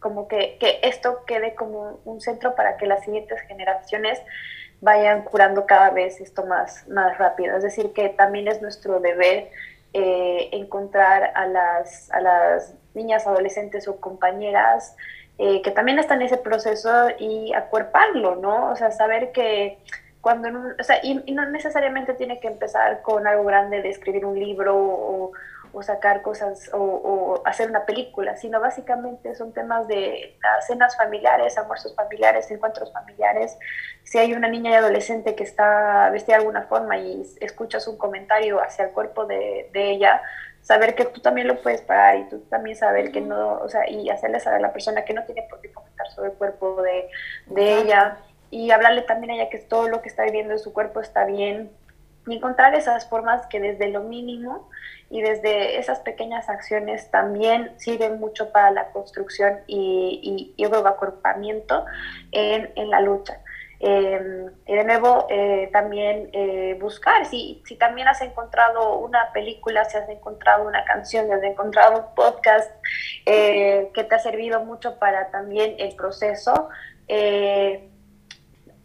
[0.00, 4.20] como que, que esto quede como un centro para que las siguientes generaciones
[4.80, 7.56] vayan curando cada vez esto más, más rápido.
[7.56, 9.50] Es decir, que también es nuestro deber
[9.92, 14.94] eh, encontrar a las, a las niñas, adolescentes o compañeras
[15.38, 18.72] eh, que también están en ese proceso y acuerparlo, ¿no?
[18.72, 19.78] O sea, saber que
[20.20, 24.26] cuando, o sea, y, y, no necesariamente tiene que empezar con algo grande de escribir
[24.26, 25.32] un libro o,
[25.72, 31.56] o sacar cosas o, o, hacer una película, sino básicamente son temas de cenas familiares,
[31.58, 33.58] almuerzos familiares, encuentros familiares.
[34.04, 37.98] Si hay una niña y adolescente que está vestida de alguna forma y escuchas un
[37.98, 40.22] comentario hacia el cuerpo de, de ella,
[40.62, 43.88] saber que tú también lo puedes parar y tú también saber que no, o sea,
[43.88, 46.82] y hacerle saber a la persona que no tiene por qué comentar sobre el cuerpo
[46.82, 47.08] de,
[47.46, 48.18] de ella
[48.50, 51.24] y hablarle también a ella que todo lo que está viviendo en su cuerpo está
[51.24, 51.70] bien
[52.26, 54.68] y encontrar esas formas que desde lo mínimo
[55.10, 60.86] y desde esas pequeñas acciones también sirven mucho para la construcción y, y, y el
[60.86, 61.84] acorpamiento
[62.32, 63.40] en, en la lucha.
[63.80, 69.84] Eh, y de nuevo, eh, también eh, buscar, si, si también has encontrado una película,
[69.84, 72.70] si has encontrado una canción, si has encontrado un podcast
[73.24, 76.68] que te ha servido mucho para también el proceso,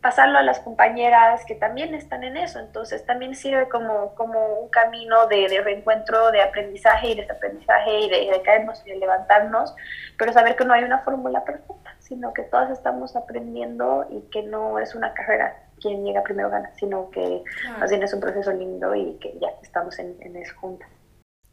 [0.03, 2.59] pasarlo a las compañeras que también están en eso.
[2.59, 8.09] Entonces también sirve como, como un camino de, de reencuentro, de aprendizaje y desaprendizaje y
[8.09, 9.73] de, de, caernos y de levantarnos,
[10.17, 14.43] pero saber que no hay una fórmula perfecta, sino que todas estamos aprendiendo y que
[14.43, 17.41] no es una carrera quien llega primero gana, sino que
[17.79, 20.89] más bien es un proceso lindo y que ya estamos en, en eso juntas.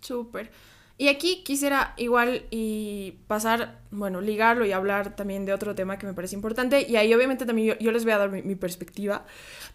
[0.01, 0.51] Súper.
[1.01, 6.07] Y aquí quisiera igual y pasar, bueno, ligarlo y hablar también de otro tema que
[6.07, 6.85] me parece importante.
[6.87, 9.25] Y ahí obviamente también yo, les voy a dar mi, perspectiva.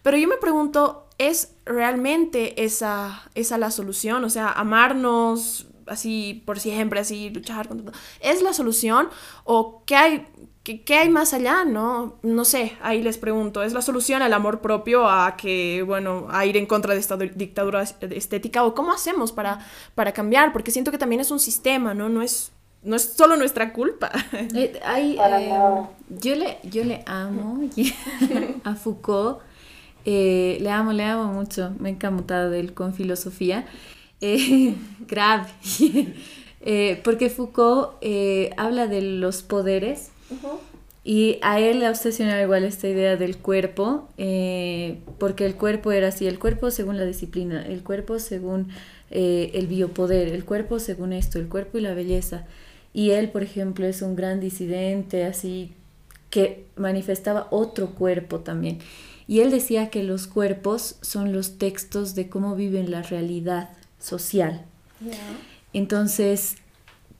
[0.04, 4.22] Pero yo me pregunto, ¿es realmente esa, esa la solución?
[4.22, 7.92] O sea, amarnos así por siempre, así luchar contra.
[8.20, 9.08] ¿Es la solución?
[9.42, 10.26] ¿O qué hay,
[10.66, 11.64] ¿Qué, ¿Qué, hay más allá?
[11.64, 16.26] No, no sé, ahí les pregunto, ¿es la solución el amor propio a que, bueno,
[16.28, 18.64] a ir en contra de esta dictadura estética?
[18.64, 19.60] ¿O cómo hacemos para,
[19.94, 20.52] para cambiar?
[20.52, 22.08] Porque siento que también es un sistema, ¿no?
[22.08, 22.50] No es,
[22.82, 24.10] no es solo nuestra culpa.
[24.32, 25.52] Eh, hay, eh,
[26.08, 27.60] yo, le, yo le amo
[28.64, 29.38] a Foucault,
[30.04, 33.66] eh, le amo, le amo mucho, me he encantado de él con filosofía.
[34.20, 34.74] Eh,
[35.06, 35.46] grave.
[37.04, 38.04] porque Foucault
[38.56, 40.58] habla de los poderes Uh -huh.
[41.06, 46.08] Y a él le obsesionaba igual esta idea del cuerpo, eh, porque el cuerpo era
[46.08, 48.70] así, el cuerpo según la disciplina, el cuerpo según
[49.12, 52.48] eh, el biopoder, el cuerpo según esto, el cuerpo y la belleza.
[52.92, 55.70] Y él, por ejemplo, es un gran disidente, así,
[56.28, 58.80] que manifestaba otro cuerpo también.
[59.28, 64.64] Y él decía que los cuerpos son los textos de cómo viven la realidad social.
[65.00, 65.14] Yeah.
[65.72, 66.56] Entonces,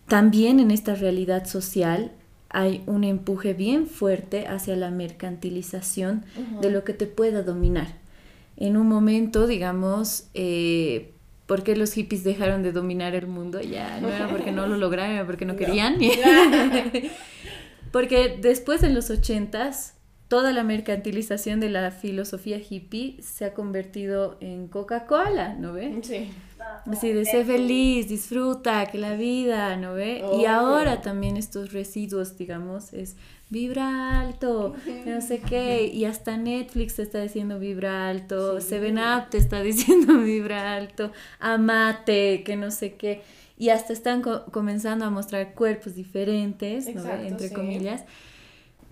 [0.09, 2.11] también en esta realidad social
[2.49, 6.61] hay un empuje bien fuerte hacia la mercantilización uh -huh.
[6.61, 7.89] de lo que te pueda dominar.
[8.57, 11.13] En un momento, digamos, eh,
[11.47, 13.61] ¿por qué los hippies dejaron de dominar el mundo?
[13.61, 15.99] Ya no era porque no lo lograron, era porque no querían.
[17.93, 19.95] porque después en los ochentas,
[20.29, 26.01] toda la mercantilización de la filosofía hippie se ha convertido en Coca-Cola, ¿no ve?
[26.03, 26.31] Sí.
[26.91, 30.23] Así de ser feliz, disfruta, que la vida, ¿no ve?
[30.25, 30.41] Oh.
[30.41, 33.17] Y ahora también estos residuos, digamos, es
[33.49, 34.75] vibra alto,
[35.05, 38.69] no sé qué, y hasta Netflix te está diciendo vibra alto, sí.
[38.69, 43.23] Seven Up te está diciendo vibra alto, amate, que no sé qué,
[43.59, 47.29] y hasta están co comenzando a mostrar cuerpos diferentes, Exacto, ¿no?
[47.29, 47.55] entre sí.
[47.55, 48.05] comillas,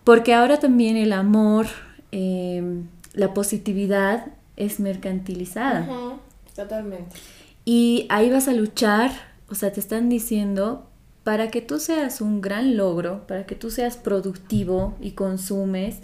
[0.04, 1.66] porque ahora también el amor,
[2.12, 2.82] eh,
[3.12, 5.86] la positividad es mercantilizada.
[5.88, 6.18] Uh -huh.
[6.54, 7.16] Totalmente.
[7.64, 9.12] Y ahí vas a luchar,
[9.48, 10.90] o sea, te están diciendo,
[11.22, 16.00] para que tú seas un gran logro, para que tú seas productivo y consumes,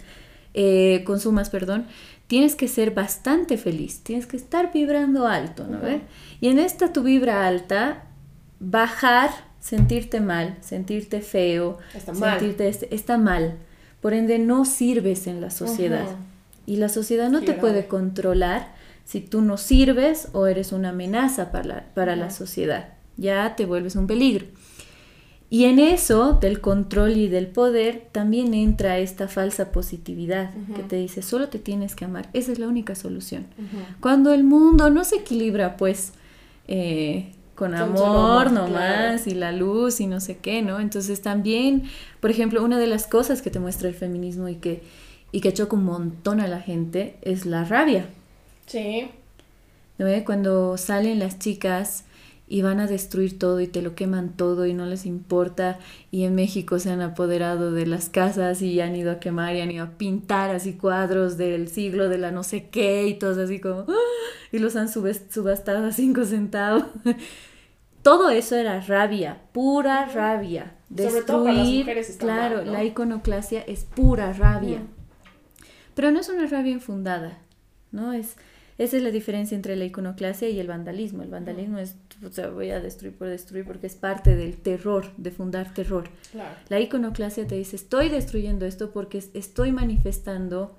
[0.53, 1.85] eh, consumas, perdón,
[2.27, 5.77] tienes que ser bastante feliz, tienes que estar vibrando alto, ¿no?
[5.77, 6.01] Uh -huh.
[6.41, 8.05] Y en esta tu vibra alta,
[8.59, 12.69] bajar, sentirte mal, sentirte feo, está sentirte mal.
[12.69, 13.57] Este, está mal.
[14.01, 16.05] Por ende, no sirves en la sociedad.
[16.05, 16.73] Uh -huh.
[16.73, 18.73] Y la sociedad no sí, te puede controlar
[19.05, 22.93] si tú no sirves o eres una amenaza para la, para la sociedad.
[23.17, 24.45] Ya te vuelves un peligro.
[25.49, 30.75] Y en eso del control y del poder también entra esta falsa positividad uh -huh.
[30.75, 32.29] que te dice, solo te tienes que amar.
[32.31, 33.47] Esa es la única solución.
[33.57, 33.99] Uh -huh.
[33.99, 36.13] Cuando el mundo no se equilibra, pues,
[36.69, 39.29] eh, con amor amor, nomás claro.
[39.29, 40.79] y la luz y no sé qué, ¿no?
[40.79, 41.83] Entonces también,
[42.21, 44.83] por ejemplo, una de las cosas que te muestra el feminismo y que,
[45.33, 48.05] y que choca un montón a la gente es la rabia.
[48.65, 49.09] Sí.
[49.97, 50.07] ¿No?
[50.25, 52.05] Cuando salen las chicas
[52.51, 55.79] y van a destruir todo y te lo queman todo y no les importa
[56.11, 59.61] y en México se han apoderado de las casas y han ido a quemar y
[59.61, 63.37] han ido a pintar así cuadros del siglo de la no sé qué y todos
[63.37, 63.93] así como ¡ah!
[64.51, 66.83] y los han subastado a cinco centavos.
[68.01, 70.75] todo eso era rabia, pura rabia.
[70.89, 71.87] Destruir,
[72.19, 74.81] claro, la iconoclasia es pura rabia.
[75.95, 77.37] Pero no es una rabia infundada,
[77.91, 78.13] ¿no?
[78.13, 78.35] Es,
[78.77, 81.23] esa es la diferencia entre la iconoclasia y el vandalismo.
[81.23, 85.11] El vandalismo es, o sea, voy a destruir por destruir porque es parte del terror,
[85.17, 86.05] de fundar terror.
[86.69, 90.75] La iconoclasia te dice, estoy destruyendo esto porque estoy manifestando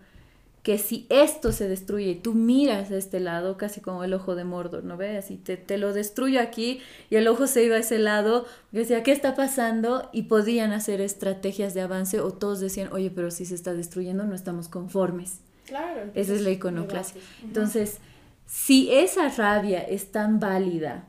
[0.62, 4.36] que si esto se destruye y tú miras a este lado, casi como el ojo
[4.36, 5.30] de Mordor, ¿no ves?
[5.30, 8.78] Y te, te lo destruyo aquí y el ojo se iba a ese lado, y
[8.78, 10.08] decía, ¿qué está pasando?
[10.12, 14.24] Y podían hacer estrategias de avance o todos decían, oye, pero si se está destruyendo
[14.24, 15.40] no estamos conformes.
[15.66, 16.10] Claro.
[16.14, 17.20] Esa es la iconoclasia.
[17.42, 17.98] Entonces,
[18.46, 21.04] si esa rabia es tan válida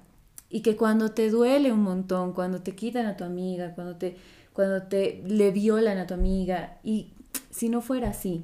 [0.49, 4.17] y que cuando te duele un montón, cuando te quitan a tu amiga, cuando te,
[4.53, 7.13] cuando te le violan a tu amiga, y
[7.49, 8.43] si no fuera así,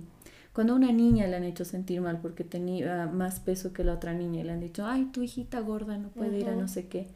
[0.54, 3.94] cuando a una niña le han hecho sentir mal porque tenía más peso que la
[3.94, 6.68] otra niña y le han dicho, ay, tu hijita gorda no puede ir a no
[6.68, 7.08] sé qué.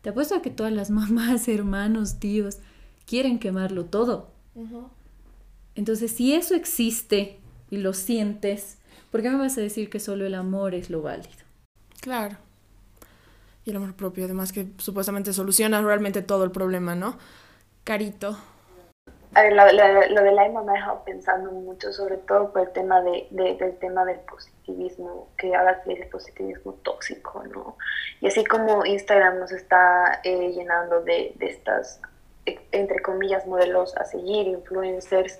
[0.00, 2.58] Te apuesto a que todas las mamás, hermanos, tíos,
[3.06, 4.30] quieren quemarlo todo.
[5.74, 7.39] Entonces, si eso existe
[7.70, 8.78] y lo sientes,
[9.10, 11.44] ¿por qué me vas a decir que solo el amor es lo válido?
[12.00, 12.36] Claro.
[13.64, 17.16] Y el amor propio, además que supuestamente soluciona realmente todo el problema, ¿no?
[17.84, 18.36] Carito.
[19.32, 23.00] A ver, lo, de la me ha dejado pensando mucho, sobre todo por el tema
[23.00, 27.76] de, del tema del positivismo, que ahora se dice positivismo tóxico, ¿no?
[28.20, 32.00] Y así como Instagram nos está eh, llenando de, de estas,
[32.44, 35.38] e, entre comillas, modelos a seguir, influencers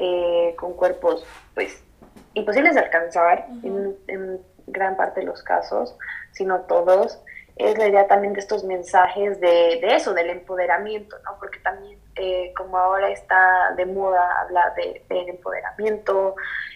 [0.00, 1.82] eh, con cuerpos, pues,
[2.34, 5.96] imposibles de alcanzar en, en gran parte de los casos,
[6.32, 7.20] sino todos,
[7.56, 11.36] es la idea también de estos mensajes de, de eso, del empoderamiento, ¿no?
[11.38, 16.34] Porque también eh, como ahora está de moda hablar de, empoderamiento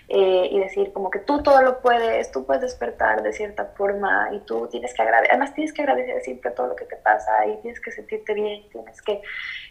[0.08, 4.28] eh, y decir como que tú todo lo puedes, tú puedes despertar de cierta forma
[4.32, 7.46] y tú tienes que agradecer, además tienes que agradecer siempre todo lo que te pasa
[7.46, 9.22] y tienes que sentirte bien, tienes que,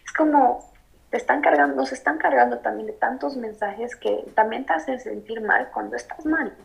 [0.04, 0.73] es como,
[1.14, 5.42] te están cargando, nos están cargando también de tantos mensajes que también te hacen sentir
[5.42, 6.58] mal cuando estás mal.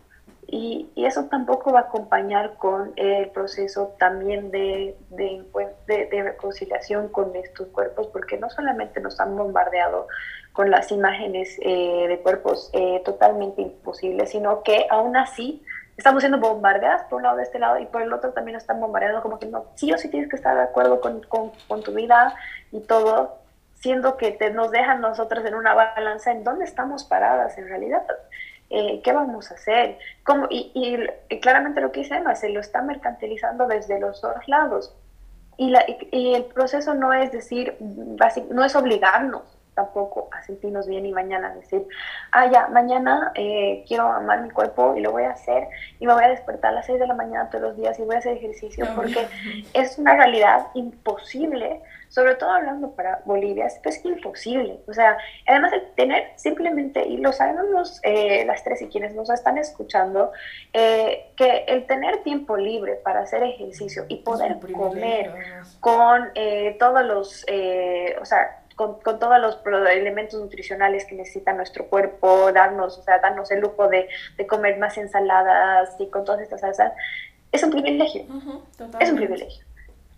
[0.47, 5.45] Y, eso tampoco va a acompañar con el proceso también de, de,
[5.87, 10.07] de, reconciliación con estos cuerpos, porque no solamente nos han bombardeado
[10.55, 15.63] con las imágenes eh, de cuerpos eh, totalmente imposibles, sino que aún así
[15.99, 18.63] estamos siendo bombardeadas por un lado de este lado y por el otro también nos
[18.63, 21.53] están bombardeando como que no, sí o sí tienes que estar de acuerdo con, con,
[21.69, 22.35] con tu vida
[22.73, 23.37] y todo,
[23.81, 28.03] siendo que te, nos dejan nosotros en una balanza en dónde estamos paradas en realidad.
[28.71, 29.99] Eh, ¿qué vamos a hacer?
[30.25, 30.47] ¿Cómo?
[30.51, 34.95] Y, y, claramente lo que dice Emma, se lo está mercantilizando desde los dos lados.
[35.57, 41.07] Y, la, y el proceso no es decir, no es obligarnos tampoco a sentirnos bien
[41.07, 41.87] y mañana decir,
[42.33, 45.69] ah, ya, mañana eh, quiero amar mi cuerpo y lo voy a hacer
[46.01, 48.03] y me voy a despertar a las 6 de la mañana todos los días y
[48.03, 49.29] voy a hacer ejercicio porque
[49.75, 54.81] es una realidad imposible sobre todo hablando para Bolivia, es pues imposible.
[54.87, 59.31] O sea, además de tener simplemente, y lo sabemos eh, las tres y quienes nos
[59.31, 60.33] están escuchando,
[60.73, 65.33] eh, que el tener tiempo libre para hacer ejercicio y poder comer
[65.81, 67.44] con eh, todos los,
[68.21, 69.59] o sea, con, con, todos los
[69.90, 74.79] elementos nutricionales que necesita nuestro cuerpo, darnos, o sea, darnos el lujo de, de comer
[74.79, 76.92] más ensaladas y con todas estas salsas,
[77.51, 78.25] es un privilegio.
[79.01, 79.68] es un privilegio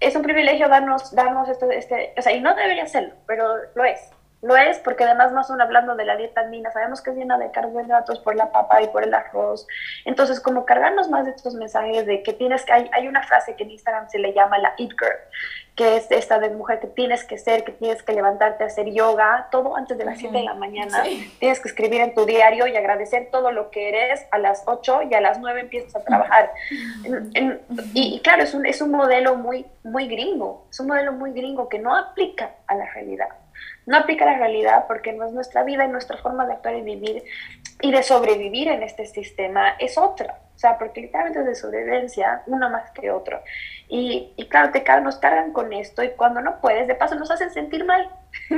[0.00, 3.84] es un privilegio darnos, darnos esto, este, o sea, y no debería serlo, pero lo
[3.84, 4.10] es.
[4.42, 7.36] Lo es porque además más aún hablando de la dieta andina, sabemos que es llena
[7.36, 9.66] de carbohidratos por la papa y por el arroz.
[10.06, 13.54] Entonces, como cargarnos más de estos mensajes de que tienes que, hay, hay una frase
[13.54, 15.18] que en Instagram se le llama la Eat Girl,
[15.80, 18.92] que es esta de mujer que tienes que ser, que tienes que levantarte a hacer
[18.92, 21.04] yoga, todo antes de las 7 de la mañana.
[21.38, 25.04] Tienes que escribir en tu diario y agradecer todo lo que eres a las 8
[25.10, 26.52] y a las 9 empiezas a trabajar.
[27.94, 31.70] y, claro, es un, es un modelo muy, muy gringo, es un modelo muy gringo
[31.70, 33.28] que no aplica a la realidad
[33.86, 36.82] no aplica la realidad porque no es nuestra vida y nuestra forma de actuar y
[36.82, 37.24] vivir
[37.80, 40.38] y de sobrevivir en este sistema es otra.
[40.54, 43.42] O sea, porque literalmente es de sobrevivencia, uno más que otro.
[43.92, 47.28] Y, y claro, te, nos cargan con esto y cuando no puedes, de paso nos
[47.28, 48.08] hacen sentir mal.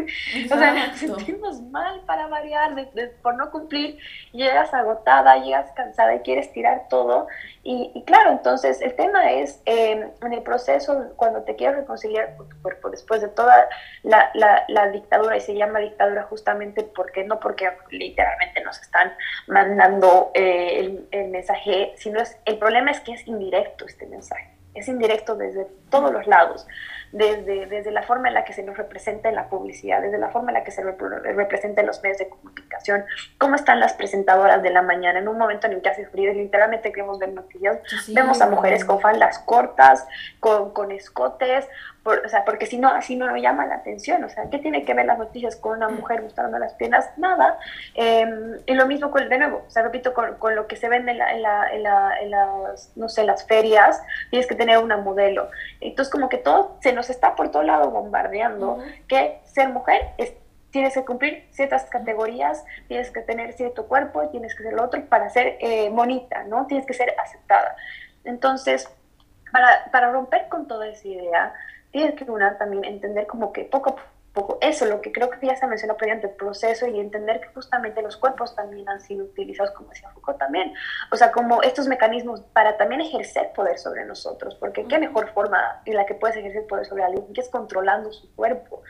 [0.52, 2.74] o sea, nos sentimos mal para variar,
[3.22, 3.98] por no cumplir.
[4.32, 7.28] Llegas agotada, llegas cansada y quieres tirar todo.
[7.62, 12.36] Y, y claro, entonces el tema es em, en el proceso, cuando te quieres reconciliar
[12.36, 13.68] con tu cuerpo después de toda
[14.02, 19.14] la, la, la, dictadura, y se llama dictadura justamente porque no porque literalmente nos están
[19.46, 24.51] mandando eh, el, el mensaje, sino es el problema es que es indirecto este mensaje
[24.74, 26.66] es indirecto desde todos los lados
[27.12, 30.30] desde, desde la forma en la que se nos representa en la publicidad, desde la
[30.30, 33.04] forma en la que se representa en los medios de comunicación,
[33.38, 36.32] cómo están las presentadoras de la mañana en un momento en el que hace frío
[36.32, 40.06] literalmente queremos ver noticias, vemos a mujeres con faldas cortas,
[40.40, 41.68] con, con escotes,
[42.04, 44.84] o sea, porque si no, así no nos llama la atención, o sea, ¿qué tiene
[44.84, 47.08] que ver las noticias con una mujer mostrando las piernas?
[47.16, 47.58] Nada.
[47.94, 50.88] Em, y lo mismo con, de nuevo, o sea, repito, con, con lo que se
[50.88, 54.56] vende en, la, en, la, en, la, en, las, no sé, las ferias, tienes que
[54.56, 55.48] tener una modelo.
[55.80, 60.32] Entonces, como que todo se nos está por todo lado bombardeando, que ser mujer es
[60.72, 65.04] tienes que cumplir ciertas categorías, tienes que tener cierto cuerpo, tienes que ser lo otro
[65.04, 66.66] para ser eh, bonita, ¿no?
[66.66, 67.76] Tienes que ser aceptada.
[68.24, 68.88] Entonces,
[69.52, 71.52] para, para romper con toda esa idea,
[71.92, 73.96] tienes que una también entender como que poco a
[74.32, 77.48] poco, eso, lo que creo que ya se mencionó previamente, el proceso y entender que
[77.48, 80.72] justamente los cuerpos también han sido utilizados, como decía Foucault también,
[81.10, 85.82] o sea, como estos mecanismos para también ejercer poder sobre nosotros, porque qué mejor forma
[85.84, 88.82] en la que puedes ejercer poder sobre alguien que es controlando su cuerpo.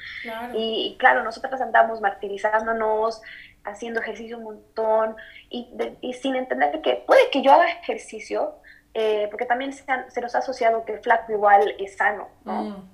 [0.54, 3.20] Y, claro, nosotras andamos martirizándonos,
[3.64, 5.16] haciendo ejercicio un montón
[5.48, 8.61] y, y sin entender que puede que yo haga ejercicio,
[8.94, 12.62] eh, porque también se, se, nos ha asociado que el flaco igual es sano, ¿no?
[12.62, 12.88] Mm.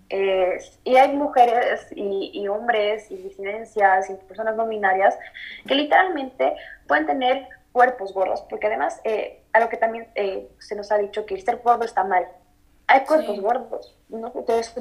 [0.84, 5.18] y hay mujeres y, y, hombres y disidencias y personas no binarias
[5.66, 6.54] que literalmente
[6.86, 10.98] pueden tener cuerpos gordos, porque además, eh, a lo que también eh, se nos ha
[10.98, 12.26] dicho que el ser gordo está mal.
[12.86, 14.32] Hay cuerpos gordos, ¿no?
[14.34, 14.74] Entonces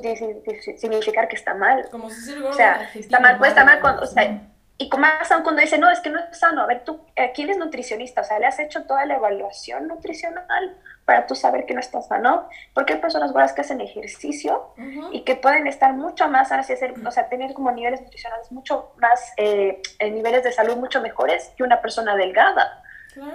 [0.78, 1.88] significar que está mal.
[1.92, 4.90] Como si ser gordo o sea, está mal, puede estar mal cuando, o sea, y
[4.98, 6.62] más aún cuando dice, no, es que no es sano.
[6.62, 7.02] A ver, tú,
[7.34, 8.22] ¿quién es nutricionista?
[8.22, 10.78] O sea, ¿le has hecho toda la evaluación nutricional?
[11.08, 14.74] para tú saber que no estás sano, porque hay personas buenas que hacen ejercicio
[15.14, 18.52] y que pueden estar mucho más sanas y hacer, o sea, tener como niveles nutricionales
[18.52, 22.84] mucho más, eh, niveles de salud mucho mejores que una persona delgada.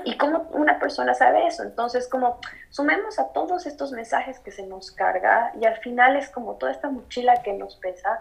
[0.04, 1.62] ¿Y cómo una persona sabe eso?
[1.62, 2.38] Entonces, como
[2.68, 6.70] sumemos a todos estos mensajes que se nos carga y al final es como toda
[6.70, 8.20] esta mochila que nos pesa.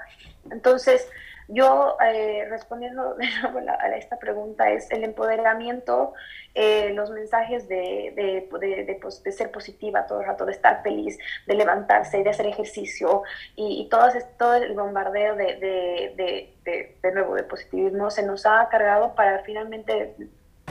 [0.49, 1.07] Entonces,
[1.53, 6.13] yo, eh, respondiendo de nuevo a, esta pregunta, es el empoderamiento,
[6.55, 11.17] eh, los mensajes de, de, de, de, ser positiva todo el rato, de estar feliz,
[11.47, 13.23] de levantarse, de hacer ejercicio
[13.55, 19.13] y, y todo, todo el bombardeo de, de, nuevo, de positivismo se nos ha cargado
[19.15, 20.15] para finalmente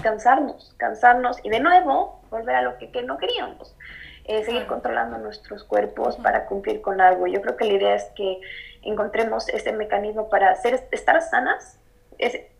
[0.02, 3.76] cansarnos, cansarnos y de nuevo volver a lo que, que no queríamos.
[4.24, 7.26] Eh, seguir controlando nuestros cuerpos para cumplir con algo.
[7.26, 8.38] Yo creo que la idea es que
[8.82, 11.78] encontremos ese mecanismo para ser, estar sanas,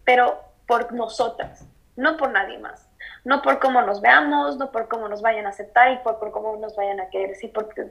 [0.05, 1.67] pero por nosotras,
[1.97, 2.90] no por nadie más.
[3.25, 6.31] No por cómo nos veamos, no por cómo nos vayan a aceptar y por, por
[6.31, 7.37] cómo nos vayan a querer,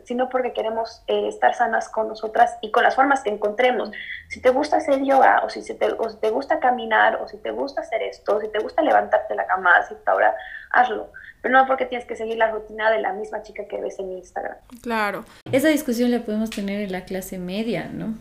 [0.03, 3.91] sino porque queremos eh, estar sanas con nosotras y con las formas que encontremos.
[4.27, 7.37] Si te gusta hacer yoga, o si, te, o si te gusta caminar, o si
[7.37, 10.35] te gusta hacer esto, o si te gusta levantarte la cama así ahora,
[10.71, 11.11] hazlo
[11.41, 14.11] pero no porque tienes que seguir la rutina de la misma chica que ves en
[14.11, 14.57] Instagram.
[14.81, 15.23] Claro.
[15.51, 18.15] Esa discusión la podemos tener en la clase media, ¿no?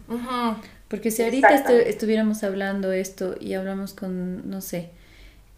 [0.89, 4.91] Porque si ahorita estuviéramos hablando esto y hablamos con, no sé,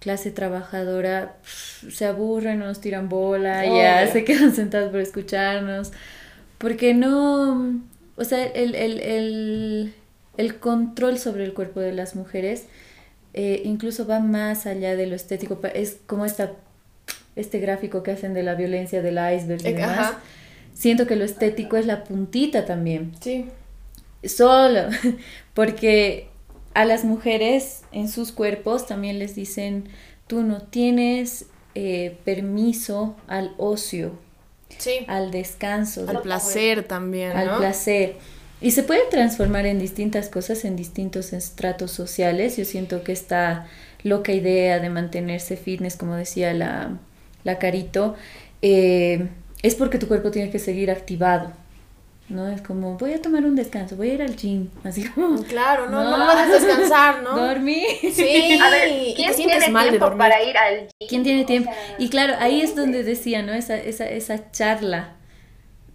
[0.00, 5.92] clase trabajadora, se aburren, nos tiran bola, ya se quedan sentados por escucharnos.
[6.58, 7.80] Porque no,
[8.16, 9.94] o sea, el, el, el,
[10.36, 12.66] el control sobre el cuerpo de las mujeres
[13.32, 16.52] eh, incluso va más allá de lo estético, es como esta
[17.36, 20.14] este gráfico que hacen de la violencia del iceberg y demás,
[20.74, 23.12] siento que lo estético es la puntita también.
[23.20, 23.46] Sí.
[24.24, 24.88] Solo,
[25.54, 26.28] porque
[26.74, 29.88] a las mujeres en sus cuerpos también les dicen,
[30.26, 34.12] tú no tienes eh, permiso al ocio,
[34.78, 35.04] sí.
[35.08, 36.06] al descanso.
[36.08, 37.32] Al placer también.
[37.36, 38.16] Al placer.
[38.60, 42.56] Y se puede transformar en distintas cosas, en distintos estratos sociales.
[42.56, 43.66] Yo siento que esta
[44.02, 46.98] loca idea de mantenerse fitness, como decía la,
[47.42, 48.16] la carito,
[48.62, 49.28] eh,
[49.62, 51.52] es porque tu cuerpo tiene que seguir activado.
[52.30, 52.48] ¿No?
[52.48, 55.42] Es como, voy a tomar un descanso, voy a ir al gym, así como...
[55.42, 57.36] Claro, no, no, no puedes descansar, ¿no?
[57.36, 57.84] Dormir.
[58.12, 61.08] Sí, a ver, ¿quién tiene mal tiempo para ir al gym?
[61.08, 61.70] ¿Quién tiene tiempo?
[61.98, 63.52] Y claro, ahí es donde decía, ¿no?
[63.52, 65.14] Esa, esa, esa charla,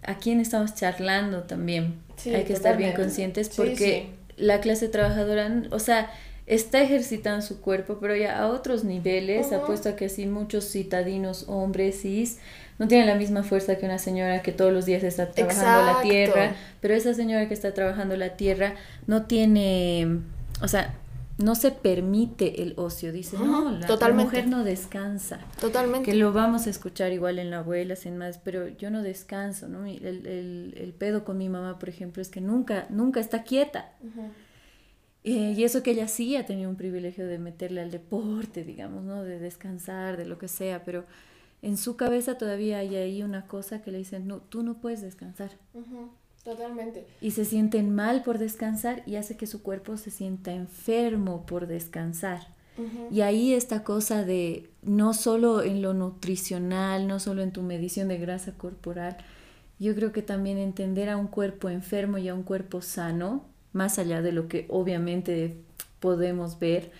[0.02, 2.00] ¿a quién estamos charlando también?
[2.26, 6.10] Hay que estar bien conscientes porque la clase trabajadora, o sea,
[6.46, 11.44] está ejercitando su cuerpo, pero ya a otros niveles, apuesto a que así muchos citadinos
[11.48, 12.38] hombres cis
[12.78, 16.02] no tienen la misma fuerza que una señora que todos los días está trabajando la
[16.02, 18.74] tierra, pero esa señora que está trabajando la tierra
[19.06, 20.20] no tiene,
[20.60, 20.94] o sea,
[21.38, 25.40] no se permite el ocio, dice, no, la, mujer no descansa.
[25.60, 26.10] Totalmente.
[26.10, 29.68] Que lo vamos a escuchar igual en la abuela, sin más, pero yo no descanso,
[29.68, 29.84] ¿no?
[29.84, 33.90] El, el, el pedo con mi mamá, por ejemplo, es que nunca, nunca está quieta.
[35.24, 39.04] Eh, y eso que ella sí ha tenido un privilegio de meterle al deporte, digamos,
[39.04, 39.22] ¿no?
[39.22, 41.04] De descansar, de lo que sea, pero
[41.66, 45.02] en su cabeza todavía hay ahí una cosa que le dicen, no, tú no puedes
[45.02, 45.50] descansar.
[46.44, 47.04] Totalmente.
[47.20, 51.66] Y se sienten mal por descansar y hace que su cuerpo se sienta enfermo por
[51.66, 52.54] descansar.
[53.10, 58.06] Y ahí esta cosa de no solo en lo nutricional, no solo en tu medición
[58.06, 59.16] de grasa corporal,
[59.80, 63.98] yo creo que también entender a un cuerpo enfermo y a un cuerpo sano, más
[63.98, 65.56] allá de lo que obviamente
[65.98, 66.92] podemos ver,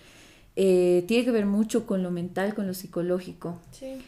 [0.57, 3.61] eh, tiene que ver mucho con lo mental, con lo psicológico.
[3.71, 4.03] Sí.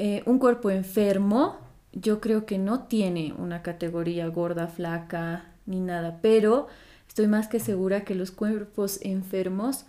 [0.00, 1.58] Eh, un cuerpo enfermo,
[1.92, 6.68] yo creo que no tiene una categoría gorda, flaca, ni nada, pero
[7.08, 9.86] estoy más que segura que los cuerpos enfermos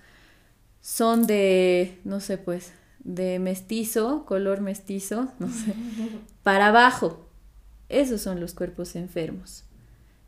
[0.82, 5.76] son de, no sé, pues, de mestizo, color mestizo, no sé,
[6.42, 7.28] para abajo.
[7.88, 9.64] Esos son los cuerpos enfermos.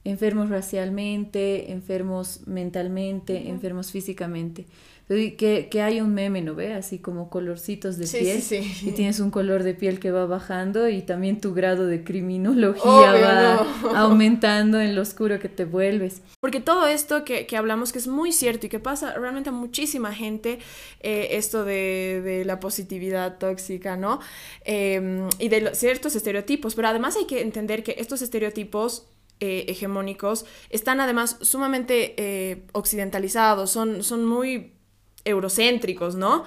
[0.04, 4.68] Enfermos racialmente, enfermos mentalmente, enfermos físicamente.
[5.12, 6.74] Que, que, hay un meme, ¿no ve?
[6.74, 8.42] Así como colorcitos de piel.
[8.42, 8.88] Sí, sí.
[8.88, 13.12] Y tienes un color de piel que va bajando y también tu grado de criminología
[13.12, 16.22] va aumentando en lo oscuro que te vuelves.
[16.40, 19.54] Porque todo esto que, que, hablamos que es muy cierto y que pasa realmente a
[19.54, 20.60] muchísima gente,
[21.02, 24.22] eh, esto de, de, la positividad tóxica, ¿no?
[24.64, 26.74] Eh, y de ciertos estereotipos.
[26.76, 29.08] Pero además hay que entender que estos estereotipos
[29.44, 34.74] eh, hegemónicos están además sumamente eh, occidentalizados, son, son muy
[35.26, 36.46] eurocéntricos, ¿no?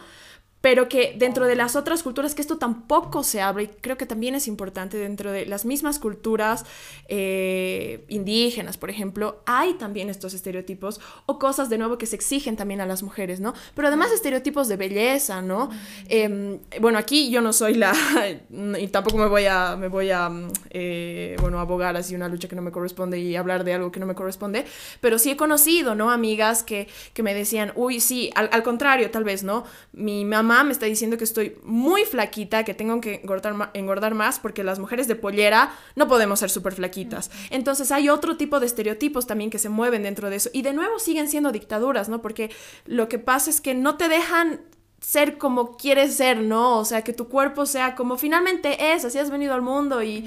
[0.64, 4.06] Pero que dentro de las otras culturas, que esto tampoco se habla y creo que
[4.06, 6.64] también es importante, dentro de las mismas culturas
[7.06, 12.56] eh, indígenas, por ejemplo, hay también estos estereotipos o cosas de nuevo que se exigen
[12.56, 13.52] también a las mujeres, ¿no?
[13.74, 15.68] Pero además estereotipos de belleza, ¿no?
[16.08, 17.92] Em, bueno, aquí yo no soy la,
[18.80, 20.30] y tampoco me voy a, me voy a,
[20.70, 24.00] eh, bueno, abogar así una lucha que no me corresponde y hablar de algo que
[24.00, 24.64] no me corresponde,
[25.02, 26.10] pero sí he conocido, ¿no?
[26.10, 29.64] Amigas que, que me decían, uy, sí, al, al contrario, tal vez, ¿no?
[29.92, 34.38] Mi mamá me está diciendo que estoy muy flaquita, que tengo que engordar, engordar más
[34.38, 37.30] porque las mujeres de pollera no podemos ser súper flaquitas.
[37.50, 40.50] Entonces hay otro tipo de estereotipos también que se mueven dentro de eso.
[40.52, 42.22] Y de nuevo siguen siendo dictaduras, ¿no?
[42.22, 42.50] Porque
[42.84, 44.60] lo que pasa es que no te dejan
[45.00, 46.78] ser como quieres ser, ¿no?
[46.78, 50.24] O sea, que tu cuerpo sea como finalmente es, así has venido al mundo y,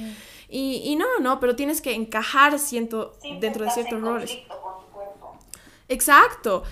[0.49, 4.37] y, y no, no, pero tienes que encajar siento, dentro de ciertos roles.
[5.89, 6.63] Exacto.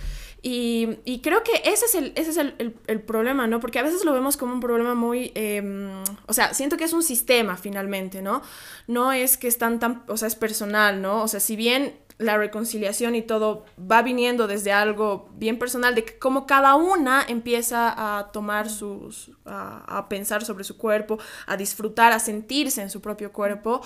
[0.48, 3.60] Y, y, creo que ese es, el, ese es el, el, problema, ¿no?
[3.60, 5.91] Porque a veces lo vemos como un problema muy, eh,
[6.28, 8.43] o sea, siento que es un sistema finalmente, ¿no?
[8.86, 11.24] No es que es tan, tan, o sea, es personal, ¿no?
[11.24, 16.06] O sea, si bien la reconciliación y todo va viniendo desde algo bien personal, de
[16.20, 21.18] cómo cada una empieza a tomar sus, a, a, pensar sobre su cuerpo,
[21.48, 23.82] a disfrutar, a sentirse en su propio cuerpo,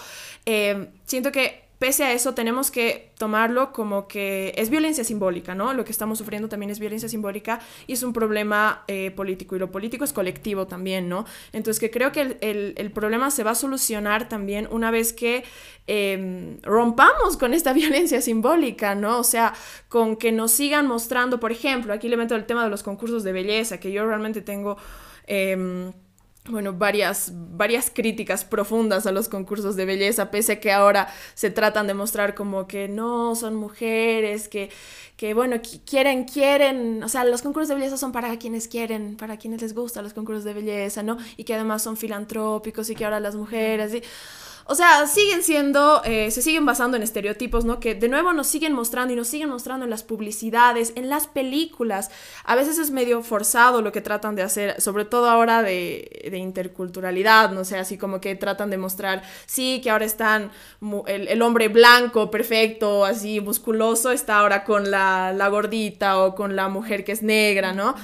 [0.46, 5.74] eh, siento que pese a eso tenemos que tomarlo como que es violencia simbólica, ¿no?
[5.74, 9.60] Lo que estamos sufriendo también es violencia simbólica y es un problema eh, político y
[9.60, 11.26] lo político es colectivo también, ¿no?
[11.54, 15.46] Entonces que creo que el, el, problema se va a solucionar también una vez que
[15.88, 19.18] eh, rompamos con esta violencia simbólica, ¿no?
[19.18, 19.54] O sea,
[19.88, 23.24] con que nos sigan mostrando, por ejemplo, aquí le meto el tema de los concursos
[23.24, 24.78] de belleza, que yo realmente tengo...
[25.28, 25.92] Eh,
[26.50, 31.52] bueno, varias, varias críticas profundas a los concursos de belleza, pese a que ahora se
[31.52, 34.70] tratan de mostrar como que no, son mujeres, que,
[35.16, 39.38] que bueno, quieren, quieren, o sea, los concursos de belleza son para quienes quieren, para
[39.38, 41.18] quienes les gustan los concursos de belleza, ¿no?
[41.38, 43.94] Y que además son filantrópicos y que ahora las mujeres...
[44.70, 47.80] o sea, siguen siendo, eh, se siguen basando en estereotipos, ¿no?
[47.80, 51.26] Que de nuevo nos siguen mostrando y nos siguen mostrando en las publicidades, en las
[51.26, 52.12] películas.
[52.44, 57.50] A veces es medio forzado lo que tratan de hacer, sobre todo ahora de, interculturalidad,
[57.50, 60.52] no sé, así como que tratan de mostrar, sí, que ahora están,
[61.08, 66.56] el, el, hombre blanco, perfecto, así musculoso, está ahora con la, la gordita o con
[66.56, 67.96] la mujer que es negra, ¿no?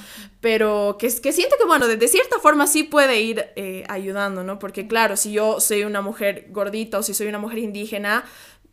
[0.45, 4.43] Pero que, que siento que, bueno, de, de, cierta forma sí puede ir eh, ayudando,
[4.43, 4.59] ¿no?
[4.59, 8.25] Porque claro, si yo soy una mujer gordita o si soy una mujer indígena,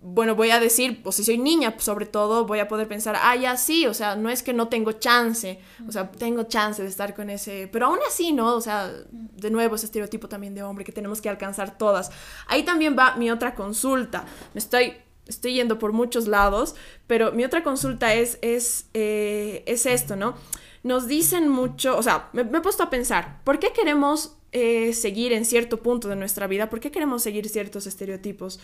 [0.02, 3.36] bueno, voy a decir, o si soy niña, sobre todo, voy a poder pensar, ah,
[3.36, 6.90] ya sí, o sea, no es que no tengo chance, o sea, tengo chance de
[6.90, 8.54] estar con ese, pero aún así, ¿no?
[8.54, 12.10] O sea, de nuevo ese estereotipo también de hombre que tenemos que alcanzar todas.
[12.48, 14.26] Ahí también va mi otra consulta.
[14.52, 14.92] Me estoy
[15.26, 16.74] estoy yendo por muchos lados,
[17.06, 20.34] pero mi otra consulta es, es, eh, es esto, ¿no?
[20.82, 25.32] Nos dicen mucho, o sea, me, he puesto a pensar, ¿por qué queremos eh, seguir
[25.32, 26.70] en cierto punto de nuestra vida?
[26.70, 28.60] ¿Por qué queremos seguir ciertos estereotipos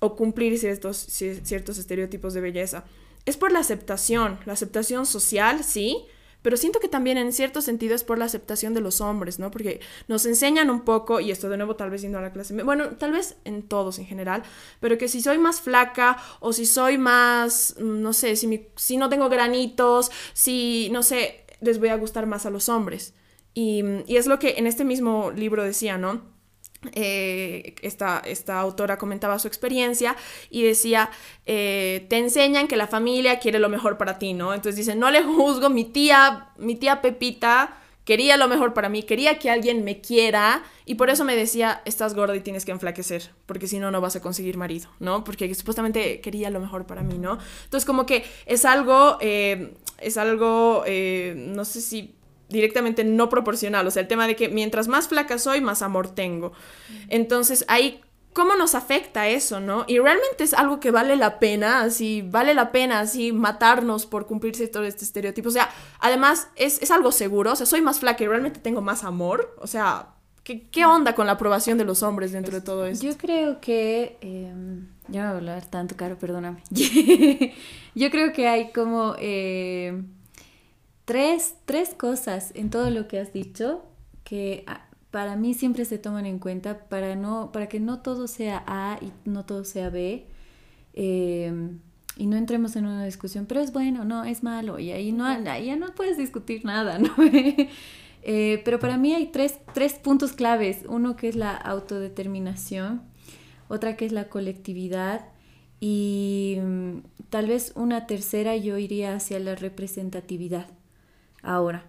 [0.00, 2.84] o cumplir ciertos, ciertos estereotipos de belleza?
[3.24, 6.04] Es por la aceptación, la aceptación social, sí,
[6.44, 9.50] pero siento que también en cierto sentido es por la aceptación de los hombres, ¿no?
[9.50, 12.52] Porque nos enseñan un poco, y esto de nuevo tal vez yendo a la clase,
[12.62, 14.42] bueno, tal vez en todos en general,
[14.78, 18.66] pero que si soy más flaca o si soy más, mm, no sé, si, mi,
[18.76, 23.14] si no tengo granitos, si, no sé, les voy a gustar más a los hombres.
[23.54, 26.34] Y, y, es lo que en este mismo libro decía, ¿no?
[26.92, 30.16] eh, esta, esta, autora comentaba su experiencia
[30.50, 31.10] y decía,
[31.46, 34.54] eh, te enseñan que la familia quiere lo mejor para ti, ¿no?
[34.54, 39.02] Entonces dice, no le juzgo, mi tía, mi tía Pepita quería lo mejor para mí,
[39.02, 42.72] quería que alguien me quiera y por eso me decía, estás gorda y tienes que
[42.72, 45.24] enflaquecer, porque si no, no vas a conseguir marido, ¿no?
[45.24, 47.38] Porque supuestamente quería lo mejor para mí, ¿no?
[47.64, 50.84] Entonces como que es algo, eh, es algo,
[51.36, 52.14] no sé si
[52.48, 56.14] directamente no proporcional, o sea, el tema de que mientras más flaca soy, más amor
[56.14, 56.52] tengo.
[57.08, 58.00] Entonces, ahí,
[58.34, 59.84] ¿cómo nos afecta eso, no?
[59.86, 64.26] Y realmente es algo que vale la pena, así, vale la pena, así, matarnos por
[64.26, 65.48] cumplirse todo este estereotipo.
[65.48, 65.70] O sea,
[66.00, 69.66] además, es, algo seguro, o sea, soy más flaca y realmente tengo más amor, o
[69.66, 70.10] sea...
[70.44, 73.06] ¿Qué, onda con la aprobación de los hombres dentro de todo esto?
[73.06, 74.18] Yo creo que...
[74.20, 76.62] Em, ya voy a hablar tanto, Caro, perdóname.
[77.94, 79.14] Yo creo que hay como...
[79.18, 80.02] Eh,
[81.06, 83.84] tres, tres cosas en todo lo que has dicho
[84.22, 88.26] que ah, para mí siempre se toman en cuenta para, no, para que no todo
[88.26, 90.26] sea A y no todo sea B.
[90.92, 91.78] Em,
[92.16, 95.24] y no entremos en una discusión, pero es bueno, no, es malo, y ahí, no,
[95.40, 97.14] ya no puedes discutir nada, ¿no?
[98.26, 100.82] Eh, pero para mí hay tres, tres puntos claves.
[100.88, 103.02] Uno que es la autodeterminación,
[103.68, 105.26] otra que es la colectividad
[105.78, 106.98] y mm,
[107.30, 110.66] tal vez una tercera yo iría hacia la representatividad.
[111.40, 111.86] Ahora,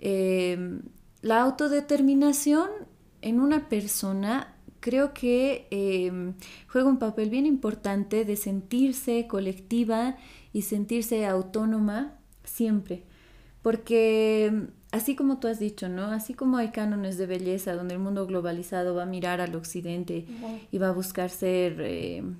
[0.00, 0.80] em,
[1.26, 2.68] la autodeterminación
[3.20, 6.34] en una persona creo que em,
[6.68, 10.16] juega un papel bien importante de sentirse colectiva
[10.52, 12.14] y sentirse autónoma
[12.44, 13.02] siempre.
[13.62, 16.04] Porque así como tú has dicho, ¿no?
[16.12, 20.26] Así como hay cánones de belleza donde el mundo globalizado va a mirar al occidente
[20.70, 22.36] y va a buscar ser em,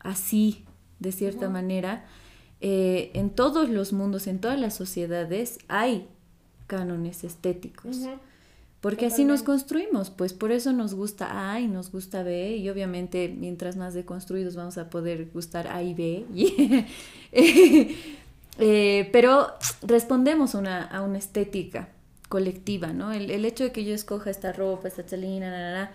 [0.00, 0.64] así,
[0.98, 2.06] de cierta manera,
[2.60, 6.08] eh, en todos los mundos, en todas las sociedades, hay
[6.66, 7.98] cánones estéticos.
[8.80, 12.68] Porque así nos construimos, pues por eso nos gusta A y nos gusta B, y
[12.68, 16.86] obviamente mientras más deconstruidos vamos a poder gustar A y B.
[18.58, 19.48] Eh, pero
[19.82, 21.90] respondemos a una estética
[22.30, 23.12] colectiva, ¿no?
[23.12, 25.92] El, el, hecho de que yo escoja esta ropa, esta chalina, na,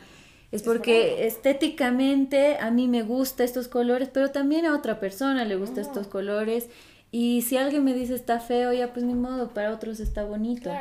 [0.52, 5.56] es porque estéticamente a mí me gustan estos colores, pero también a otra persona le
[5.56, 6.68] gustan estos colores.
[7.12, 10.72] Y si alguien me dice está feo, ya pues ni modo, para otros está bonito.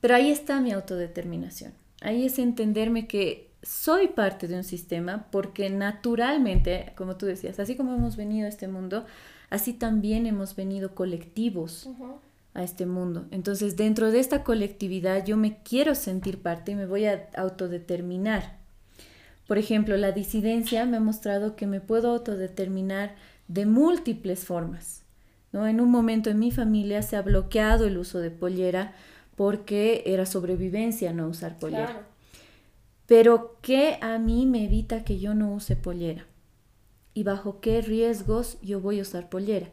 [0.00, 1.74] Pero ahí está mi autodeterminación.
[2.00, 7.76] Ahí es entenderme que soy parte de un sistema porque naturalmente, como tú decías, así
[7.76, 9.04] como hemos venido a este mundo,
[9.50, 11.88] así también hemos venido colectivos
[12.54, 13.26] a este mundo.
[13.30, 18.58] Entonces, dentro de esta colectividad yo me quiero sentir parte y me voy a autodeterminar.
[19.46, 23.16] Por ejemplo, la disidencia me ha mostrado que me puedo autodeterminar
[23.48, 25.02] de múltiples formas.
[25.52, 25.66] ¿no?
[25.66, 28.94] En un momento en mi familia se ha bloqueado el uso de pollera
[29.36, 32.06] porque era sobrevivencia no usar pollera.
[33.06, 36.26] Pero ¿qué a mí me evita que yo no use pollera?
[37.14, 39.70] ¿Y bajo qué riesgos yo voy a usar pollera?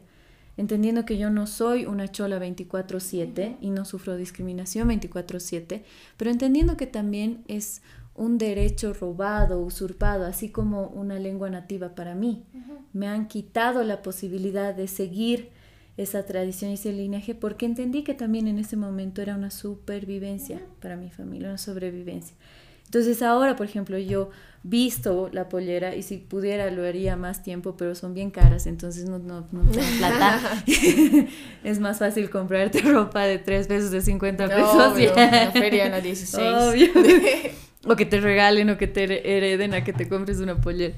[0.56, 5.84] entendiendo que yo no soy una chola 24/7 y no sufro discriminación 24/7,
[6.16, 7.82] pero entendiendo que también es
[8.16, 12.44] un derecho robado, usurpado, así como una lengua nativa para mí.
[12.92, 15.50] Me han quitado la posibilidad de seguir
[15.96, 20.60] esa tradición y ese linaje porque entendí que también en ese momento era una supervivencia
[20.80, 22.36] para mi familia, una sobrevivencia.
[22.84, 24.30] Entonces ahora, por ejemplo, yo
[24.62, 29.08] visto la pollera y si pudiera lo haría más tiempo, pero son bien caras, entonces
[29.08, 30.64] no, no, no tengo plata.
[31.64, 34.92] es más fácil comprarte ropa de 3 pesos, de 50 pesos.
[34.92, 36.54] Obvio, la feria en la 16.
[36.54, 36.90] Obvio.
[37.86, 39.04] O que te regalen o que te
[39.36, 40.94] hereden a que te compres una pollera.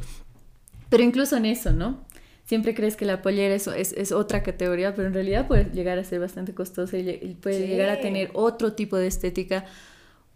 [0.88, 2.06] Pero incluso en eso, ¿no?
[2.44, 6.04] Siempre crees que la pollera es, es, otra categoría, pero en realidad puede llegar a
[6.04, 9.66] ser bastante costosa y, puede llegar a tener otro tipo de estética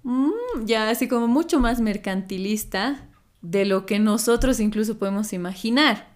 [0.03, 3.09] Mm, ya así como mucho más mercantilista
[3.41, 6.09] de lo que nosotros incluso podemos imaginar.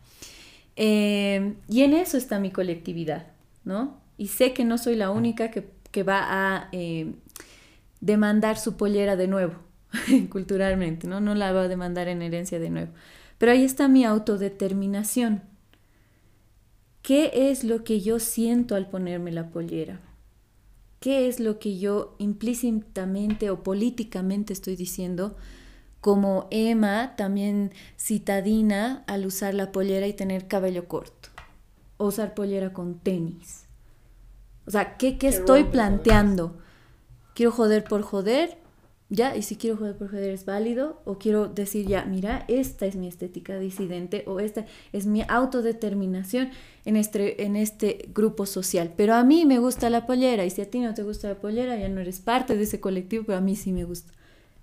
[0.77, 3.29] Eh, y en eso está mi colectividad,
[3.65, 4.01] ¿no?
[4.19, 7.15] Y sé que no soy la única que, va a eh,
[8.03, 9.55] demandar su pollera de nuevo,
[10.31, 11.21] culturalmente, ¿no?
[11.21, 12.93] No la va a demandar en herencia de nuevo.
[13.39, 15.43] Pero ahí está mi autodeterminación.
[17.03, 20.01] ¿Qué es lo que yo siento al ponerme la pollera?
[21.07, 25.37] qué es lo que yo implícitamente o políticamente estoy diciendo
[26.01, 31.29] como Emma, también citadina, al usar la pollera y tener cabello corto,
[31.97, 33.67] o usar pollera con tenis.
[34.67, 36.59] O sea, ¿qué, qué estoy planteando?
[37.35, 38.59] ¿Quiero joder por joder?
[39.09, 42.87] Ya, y si quiero joder por joder es válido, o quiero decir ya, mira, esta
[42.87, 46.51] es mi estética disidente, o esta es mi autodeterminación
[46.85, 48.93] en este, en este grupo social.
[48.97, 51.37] Pero a mí me gusta la pollera, y si a ti no te gusta la
[51.37, 54.13] pollera, ya no eres parte de ese colectivo, pero a mí sí me gusta.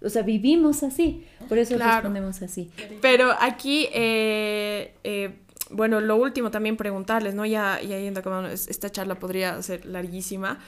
[0.01, 2.69] o sea, vivimos así, por eso respondemos así.
[3.01, 5.39] Pero aquí, eh, eh,
[5.69, 7.45] bueno, lo último también preguntarles, ¿no?
[7.45, 10.59] Ya, ya yendo como esta charla podría ser larguísima,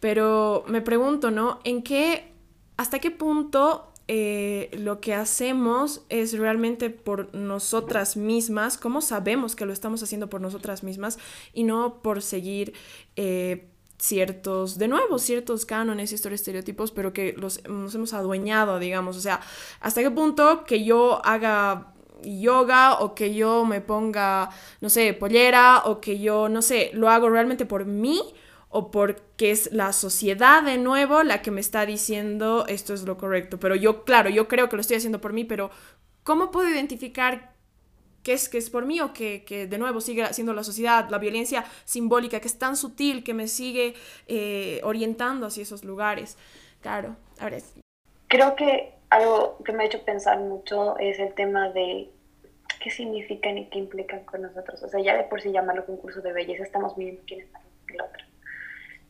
[0.00, 1.60] pero me pregunto, ¿no?
[1.64, 2.37] ¿En qué,
[2.78, 9.66] hasta qué punto eh, lo que hacemos es realmente por nosotras mismas, cómo sabemos que
[9.66, 11.18] lo estamos haciendo por nosotras mismas
[11.52, 12.72] y no por seguir
[13.16, 13.68] eh,
[13.98, 19.20] ciertos, de nuevo, ciertos cánones, ciertos estereotipos, pero que los, nos hemos adueñado, digamos, o
[19.20, 19.40] sea,
[19.80, 24.50] hasta qué punto que yo haga yoga o que yo me ponga,
[24.80, 28.22] no sé, pollera o que yo, no sé, lo hago realmente por mí
[28.70, 33.16] o porque es la sociedad de nuevo la que me está diciendo esto es lo
[33.16, 33.58] correcto.
[33.58, 35.70] Pero yo, claro, yo creo que lo estoy haciendo por mí, pero
[36.22, 37.52] ¿cómo puedo identificar
[38.22, 41.08] qué es, que es por mí o que, que, de nuevo sigue siendo la sociedad,
[41.08, 43.94] la violencia simbólica que es tan sutil que me sigue
[44.26, 46.36] eh, orientando hacia esos lugares?
[46.80, 47.58] Claro, ahora
[48.28, 52.10] Creo que algo que me ha hecho pensar mucho es el tema de
[52.82, 54.82] qué significan y qué implican con nosotros.
[54.82, 57.46] O sea, ya de por sí llamarlo concurso de belleza, estamos viendo quién es
[57.88, 58.27] el otro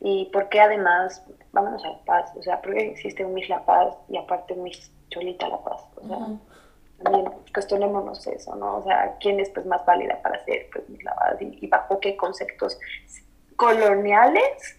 [0.01, 3.95] y porque además, vámonos a La Paz, o sea, porque existe un Miss La Paz
[4.09, 6.19] y aparte un Miss Cholita La Paz, o sea,
[7.03, 8.79] también cuestionémonos eso, ¿no?
[8.79, 12.01] O sea, ¿quién es pues más válida para ser pues Miss La Paz y, bajo
[12.01, 12.79] qué conceptos
[13.57, 14.79] coloniales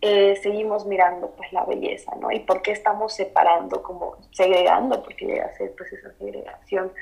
[0.00, 2.30] eh, seguimos mirando pues la belleza, ¿no?
[2.30, 6.92] Y por qué estamos separando, como segregando, porque llega a ser pues esa segregación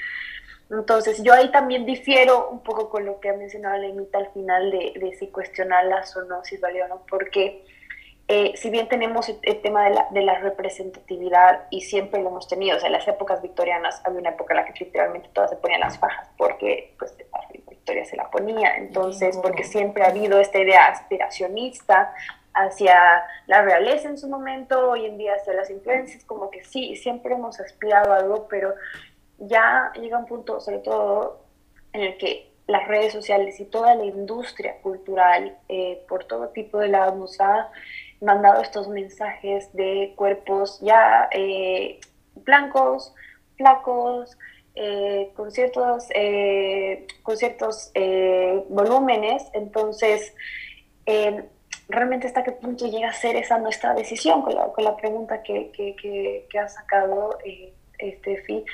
[0.79, 4.70] entonces, yo ahí también difiero un poco con lo que ha mencionado Lenita al final
[4.70, 7.64] de, de si cuestionarlas o no, si es válido o no, porque
[8.27, 12.49] eh, si bien tenemos el, tema de la, de la, representatividad y siempre lo hemos
[12.49, 15.51] tenido, o sea, en las épocas victorianas había una época en la que literalmente todas
[15.51, 17.14] se ponían las fajas porque pues
[17.68, 22.14] Victoria se la ponía, entonces porque siempre ha habido esta idea aspiracionista
[22.55, 26.97] hacia la realeza en su momento, hoy en día hacia las influencias, como que sí,
[26.97, 28.75] siempre hemos aspirado a algo, pero
[29.39, 31.45] ya llega un punto, sobre todo,
[31.93, 36.78] en el que las redes sociales y toda la industria cultural eh, por todo tipo
[36.78, 37.70] de lados nos ha
[38.20, 42.01] mandado estos mensajes de cuerpos ya eh,
[42.37, 43.14] blancos,
[43.57, 44.39] flacos,
[44.76, 46.09] eh, con ciertos,
[47.22, 47.93] con ciertos
[48.68, 49.45] volúmenes.
[49.53, 50.35] Entonces,
[51.89, 55.43] realmente hasta qué punto llega a ser esa nuestra decisión con la, con la pregunta
[55.43, 57.39] que, que, que, que ha sacado
[57.99, 58.64] este, FI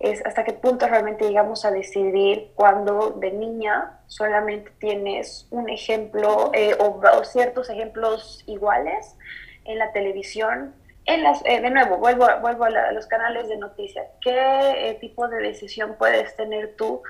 [0.00, 6.52] es hasta qué punto realmente llegamos a decidir cuando de niña solamente tienes un ejemplo
[6.54, 9.16] eh, o, ciertos ejemplos iguales
[9.64, 10.74] en la televisión.
[11.04, 14.06] En las, eh, de nuevo, vuelvo, vuelvo a, los canales de noticias.
[14.20, 17.02] ¿Qué eh, tipo de decisión puedes tener tú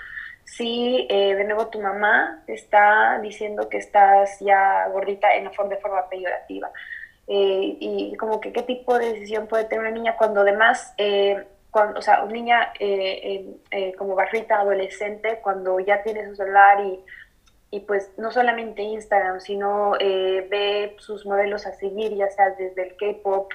[0.45, 6.09] si de nuevo tu mamá está diciendo que estás ya gordita en forma, de forma
[6.09, 6.71] peyorativa?
[7.31, 10.95] y como que qué tipo de decisión puede tener una niña cuando además
[11.79, 16.85] cuando, o sea, una niña eh, eh, como barrita adolescente, cuando ya tiene su celular
[16.85, 17.01] y,
[17.71, 22.83] y pues no solamente Instagram, sino eh, ve sus modelos a seguir, ya sea desde
[22.83, 23.53] el K-pop,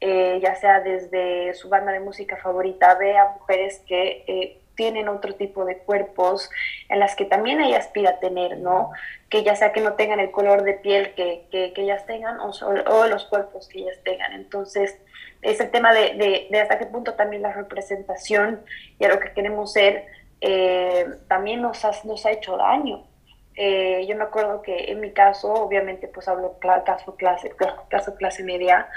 [0.00, 5.64] ya sea desde su banda de música favorita, ve a mujeres que tienen otro tipo
[5.64, 6.48] de cuerpos
[6.88, 8.92] en las que también ella aspira a tener, ¿no?
[9.28, 12.38] Que ya sea que no tengan el color de piel que, que, que ellas tengan
[12.38, 14.32] o, o, los cuerpos que ellas tengan.
[14.34, 14.96] Entonces,
[15.42, 18.62] es el tema de, de, hasta qué punto también la representación
[18.98, 20.06] y a lo que queremos ser
[20.40, 23.06] eh, también nos ha, nos ha hecho daño.
[23.56, 27.52] Eh, yo me acuerdo que en mi caso, obviamente, pues hablo caso clase,
[27.88, 28.88] caso clase media,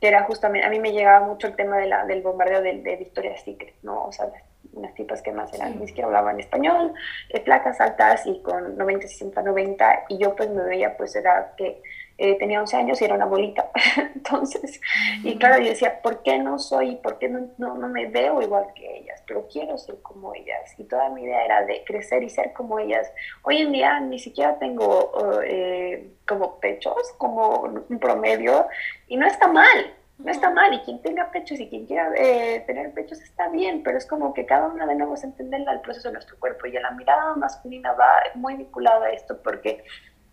[0.00, 2.82] que era justamente, a mí me llegaba mucho el tema de la, del bombardeo de,
[2.82, 4.04] de Victoria's Secret, ¿no?
[4.04, 4.30] O sea,
[4.72, 6.92] unas tipas que más eran, ni siquiera hablaban español,
[7.30, 11.54] eh, placas altas y con 90, 60, 90, y yo pues me veía, pues era
[11.56, 11.82] que
[12.22, 13.70] eh, tenía 11 años y era una bolita.
[14.14, 14.78] Entonces,
[15.24, 18.66] y claro, yo decía, ¿por qué no soy, por qué no, no, me veo igual
[18.74, 19.22] que ellas?
[19.26, 20.78] Pero quiero ser como ellas.
[20.78, 23.10] Y toda mi idea era de crecer y ser como ellas.
[23.40, 28.66] Hoy en día ni siquiera tengo eh, como pechos, como un promedio,
[29.08, 29.94] y no está mal.
[30.18, 33.82] No está mal, y quien tenga pechos y quien quiera eh, tener pechos está bien,
[33.82, 36.66] pero es como que cada una de nuevo es entender el proceso de nuestro cuerpo
[36.66, 39.82] y la mirada masculina va muy vinculada a esto porque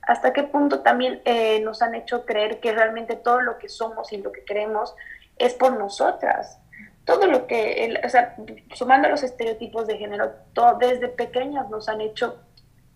[0.07, 4.13] hasta qué punto también eh, nos han hecho creer que realmente todo lo que somos
[4.13, 4.95] y lo que queremos
[5.37, 6.59] es por nosotras.
[7.03, 8.35] Todo lo que, o sea,
[8.73, 12.39] sumando los estereotipos de género, todo, desde pequeñas nos han hecho,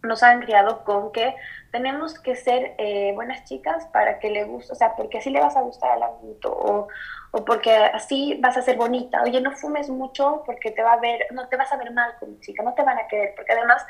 [0.03, 1.35] nos han criado con que
[1.73, 5.41] tenemos que ser eh, buenas chicas para que le guste, o sea, porque así le
[5.41, 6.87] vas a gustar al adulto, o,
[7.31, 9.21] o porque así vas a ser bonita.
[9.21, 12.13] Oye, no fumes mucho porque te va a ver, no te vas a ver mal
[12.21, 13.85] como chica, no te van a querer, porque además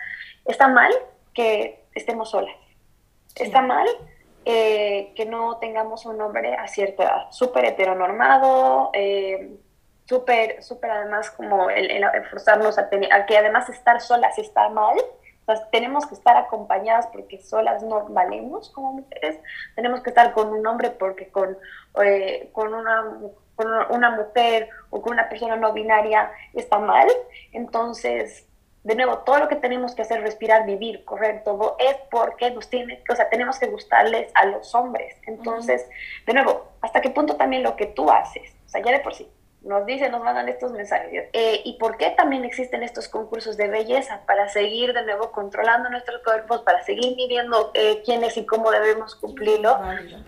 [0.45, 0.91] está mal
[1.35, 2.55] que estemos solas
[3.35, 3.87] Está mal
[4.45, 9.55] eh, que no tengamos un hombre a cierta edad, súper heteronormado, eh,
[10.05, 14.69] súper, súper además como el, el forzarnos a, tener, a que además estar solas está
[14.69, 14.97] mal,
[15.71, 19.39] tenemos que estar acompañadas porque solas no valemos como mujeres,
[19.75, 21.57] tenemos que estar con un hombre porque con,
[22.03, 23.19] eh, con, una,
[23.55, 27.07] con una mujer o con una persona no binaria está mal.
[27.51, 28.47] Entonces,
[28.83, 32.69] de nuevo, todo lo que tenemos que hacer, respirar, vivir, correr, todo es porque nos
[32.69, 35.15] tiene, o sea, tenemos que gustarles a los hombres.
[35.27, 35.87] Entonces,
[36.25, 38.51] de nuevo, ¿hasta qué punto también lo que tú haces?
[38.65, 39.29] O sea, ya de por sí,
[39.61, 41.29] nos dicen, nos mandan estos mensajes.
[41.33, 44.21] Eh, ¿Y por qué también existen estos concursos de belleza?
[44.25, 49.15] Para seguir de nuevo controlando nuestros cuerpos, para seguir midiendo eh, quiénes y cómo debemos
[49.15, 49.79] cumplirlo.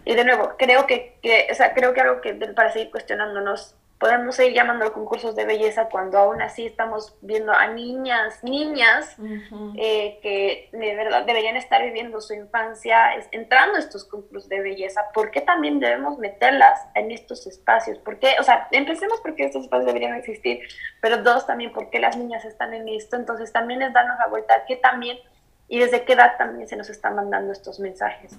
[0.06, 3.76] Y de nuevo, creo que, que, o sea, creo que algo que para seguir cuestionándonos
[4.04, 9.16] podemos seguir llamando concursos de belleza cuando aún así estamos viendo a niñas, niñas
[9.78, 15.06] eh, que de verdad deberían estar viviendo su infancia entrando a estos concursos de belleza.
[15.14, 17.98] ¿Por qué también debemos meterlas en estos espacios?
[18.00, 18.36] ¿Por qué?
[18.42, 20.60] O sea, empecemos porque estos espacios deberían existir,
[21.02, 23.16] pero dos, también porque las niñas están en esto.
[23.16, 25.18] Entonces también es darnos la vuelta que también
[25.74, 28.38] y desde qué edad también se nos están mandando estos mensajes.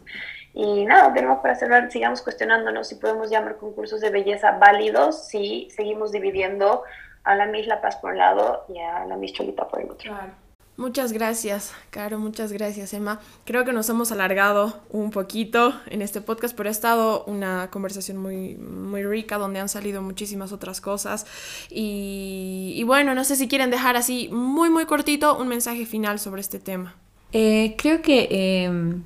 [0.53, 5.69] Y nada, tenemos para cerrar, sigamos cuestionándonos si podemos llamar concursos de belleza válidos si
[5.75, 6.85] seguimos dividiendo
[7.25, 9.91] a la Miss La Paz por un lado y a la Miss Cholita por el
[9.91, 10.13] otro.
[10.13, 10.33] Claro.
[10.77, 13.21] Muchas gracias, Caro, muchas gracias, Emma.
[13.45, 18.17] Creo que nos hemos alargado un poquito en este podcast, pero ha estado una conversación
[18.17, 21.27] muy, muy rica donde han salido muchísimas otras cosas.
[21.69, 26.21] Y, y bueno, no sé si quieren dejar así muy, muy cortito un mensaje final
[26.21, 26.95] sobre este tema.
[27.37, 29.03] Eh, creo que, em,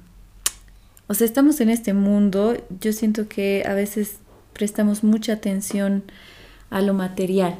[1.07, 4.19] o sea, estamos en este mundo, yo siento que a veces
[4.53, 6.05] prestamos mucha atención
[6.69, 7.59] a lo material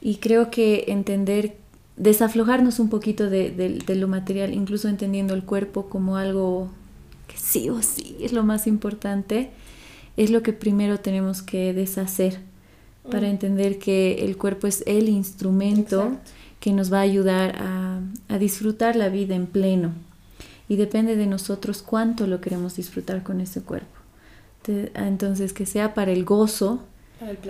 [0.00, 1.58] y creo que entender,
[1.98, 6.70] desaflojarnos un poquito de, de lo material, incluso entendiendo el cuerpo como algo
[7.26, 9.50] que sí o sí es lo más importante,
[10.16, 12.38] es lo que primero tenemos que deshacer
[13.10, 13.32] para mm.
[13.32, 16.16] entender que el cuerpo es el instrumento
[16.60, 19.92] que nos va a ayudar a, disfrutar la vida en pleno.
[20.68, 23.98] Y depende de nosotros cuánto lo queremos disfrutar con ese cuerpo.
[24.66, 26.82] entonces, que sea para el gozo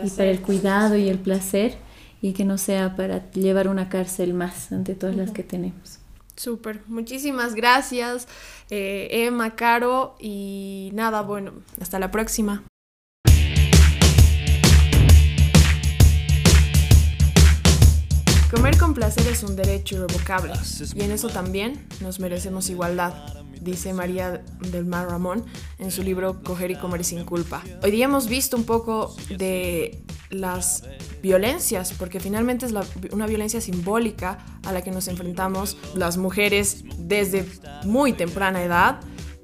[0.03, 1.77] y para el cuidado y el placer
[2.21, 6.01] y que no sea para llevar una cárcel más ante todas las que tenemos.
[6.37, 8.27] Súper, muchísimas gracias
[8.71, 12.65] eh, Emma, Caro y nada, bueno, hasta la próxima.
[18.55, 20.53] Comer con placer es un derecho irrevocable
[20.95, 23.13] y en eso también nos merecemos igualdad,
[23.61, 25.45] dice María del Mar Ramón
[25.81, 27.65] en su libro Coger y Comer sin culpa.
[27.83, 30.85] Hoy día hemos visto un poco de las
[31.21, 32.73] violencias, porque finalmente es
[33.11, 37.45] una violencia simbólica a la que nos enfrentamos las mujeres desde
[37.85, 39.01] muy temprana edad,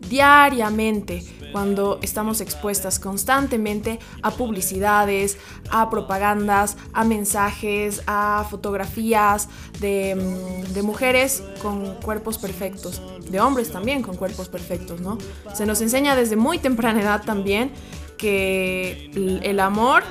[0.09, 5.39] diariamente cuando estamos expuestas constantemente a publicidades,
[5.71, 9.49] a propagandas, a mensajes, a fotografías
[9.81, 15.19] de, mm, de, mujeres con cuerpos perfectos, de hombres también con cuerpos perfectos, ¿no?
[15.55, 17.73] Se nos enseña desde muy temprana edad también
[18.17, 19.11] que
[19.43, 20.03] el amor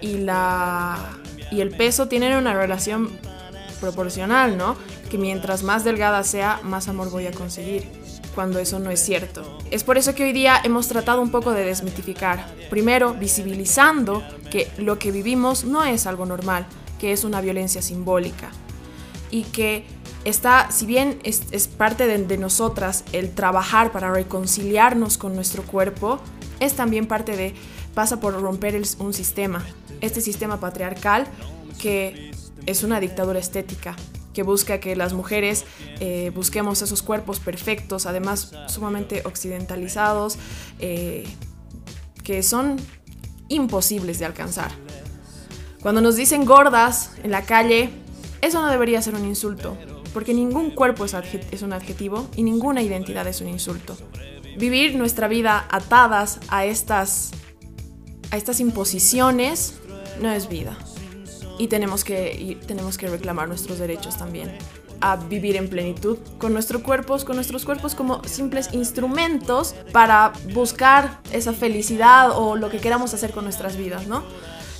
[0.00, 1.18] y, la,
[1.50, 3.10] y el peso tienen una relación
[3.80, 4.76] proporcional, ¿no?
[5.10, 7.99] Que mientras más delgada sea, más amor voy a conseguir
[8.34, 9.58] cuando eso no es cierto.
[9.70, 12.46] Es por eso que hoy día hemos tratado un poco de desmitificar.
[12.70, 16.66] Primero, visibilizando que lo que vivimos no es algo normal,
[16.98, 18.50] que es una violencia simbólica
[19.30, 19.84] y que
[20.24, 26.20] está, si bien es, parte de, nosotras el trabajar para reconciliarnos con nuestro cuerpo,
[26.58, 27.54] es también parte de,
[27.94, 29.64] pasa por romper un sistema,
[30.00, 31.26] este sistema patriarcal
[31.78, 32.32] que
[32.66, 33.96] es una dictadura estética,
[34.32, 35.64] que busca que las mujeres
[36.00, 40.38] eh, busquemos esos cuerpos perfectos, además sumamente occidentalizados,
[40.78, 41.24] eh,
[42.22, 42.76] que son
[43.48, 44.70] imposibles de alcanzar.
[45.82, 47.90] Cuando nos dicen gordas en la calle,
[48.42, 49.76] eso no debería ser un insulto,
[50.12, 51.14] porque ningún cuerpo es,
[51.50, 53.96] es un adjetivo y ninguna identidad es un insulto.
[54.58, 57.30] Vivir nuestra vida atadas a estas,
[58.30, 59.74] a estas imposiciones
[60.20, 60.76] no es vida
[61.60, 64.50] y tenemos que, tenemos que reclamar nuestros derechos también
[65.02, 71.20] a vivir en plenitud con nuestros cuerpos, con nuestros cuerpos como simples instrumentos para buscar
[71.32, 74.22] esa felicidad o lo que queramos hacer con nuestras vidas, ¿no?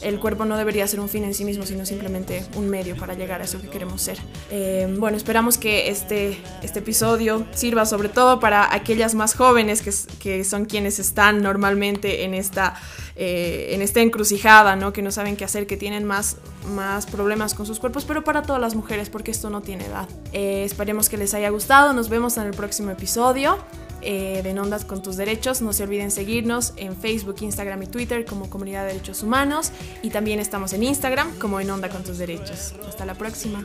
[0.03, 3.15] El cuerpo no debería ser un fin en sí mismo, sino simplemente un medio para
[3.15, 4.19] llegar a eso que queremos ser.
[4.51, 9.93] Eh, bueno, esperamos que este, este episodio sirva sobre todo para aquellas más jóvenes que,
[10.19, 12.75] que son quienes están normalmente en esta,
[13.17, 14.93] eh, en esta encrucijada, ¿no?
[14.93, 16.37] que no saben qué hacer, que tienen más,
[16.75, 20.09] más problemas con sus cuerpos, pero para todas las mujeres, porque esto no tiene edad.
[20.33, 23.59] Eh, esperemos que les haya gustado, nos vemos en el próximo episodio.
[24.03, 25.63] Eh, de En Ondas con tus Derechos.
[25.63, 29.73] No se olviden seguirnos en Facebook, Instagram y Twitter como Comunidad de Derechos Humanos
[30.03, 32.75] y también estamos en Instagram como En Onda con tus Derechos.
[32.89, 33.65] Hasta la próxima.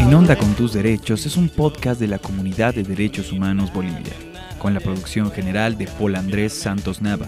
[0.00, 4.12] En Onda con tus Derechos es un podcast de la Comunidad de Derechos Humanos Bolivia,
[4.58, 7.26] con la producción general de Paul Andrés Santos Nava,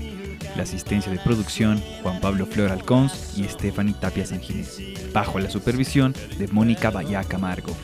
[0.57, 4.81] la asistencia de producción Juan Pablo Flor Alcons y Stephanie Tapia Sanginés,
[5.13, 7.77] bajo la supervisión de Mónica Bayá Camargo.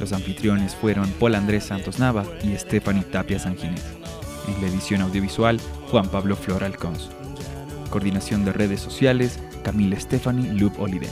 [0.00, 3.84] Los anfitriones fueron Paul Andrés Santos Nava y Stephanie Tapia Sanginés.
[4.48, 7.10] En la edición audiovisual, Juan Pablo Flor Alcons.
[7.90, 11.10] Coordinación de redes sociales, Camila Stephanie Lup Oliver.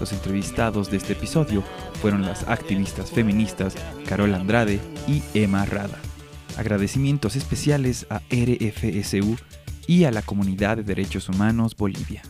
[0.00, 1.62] Los entrevistados de este episodio
[2.02, 3.76] fueron las activistas feministas
[4.08, 5.98] Carol Andrade y Emma Rada.
[6.56, 9.36] Agradecimientos especiales a RFSU
[9.86, 12.22] y a la Comunidad de Derechos Humanos Bolivia.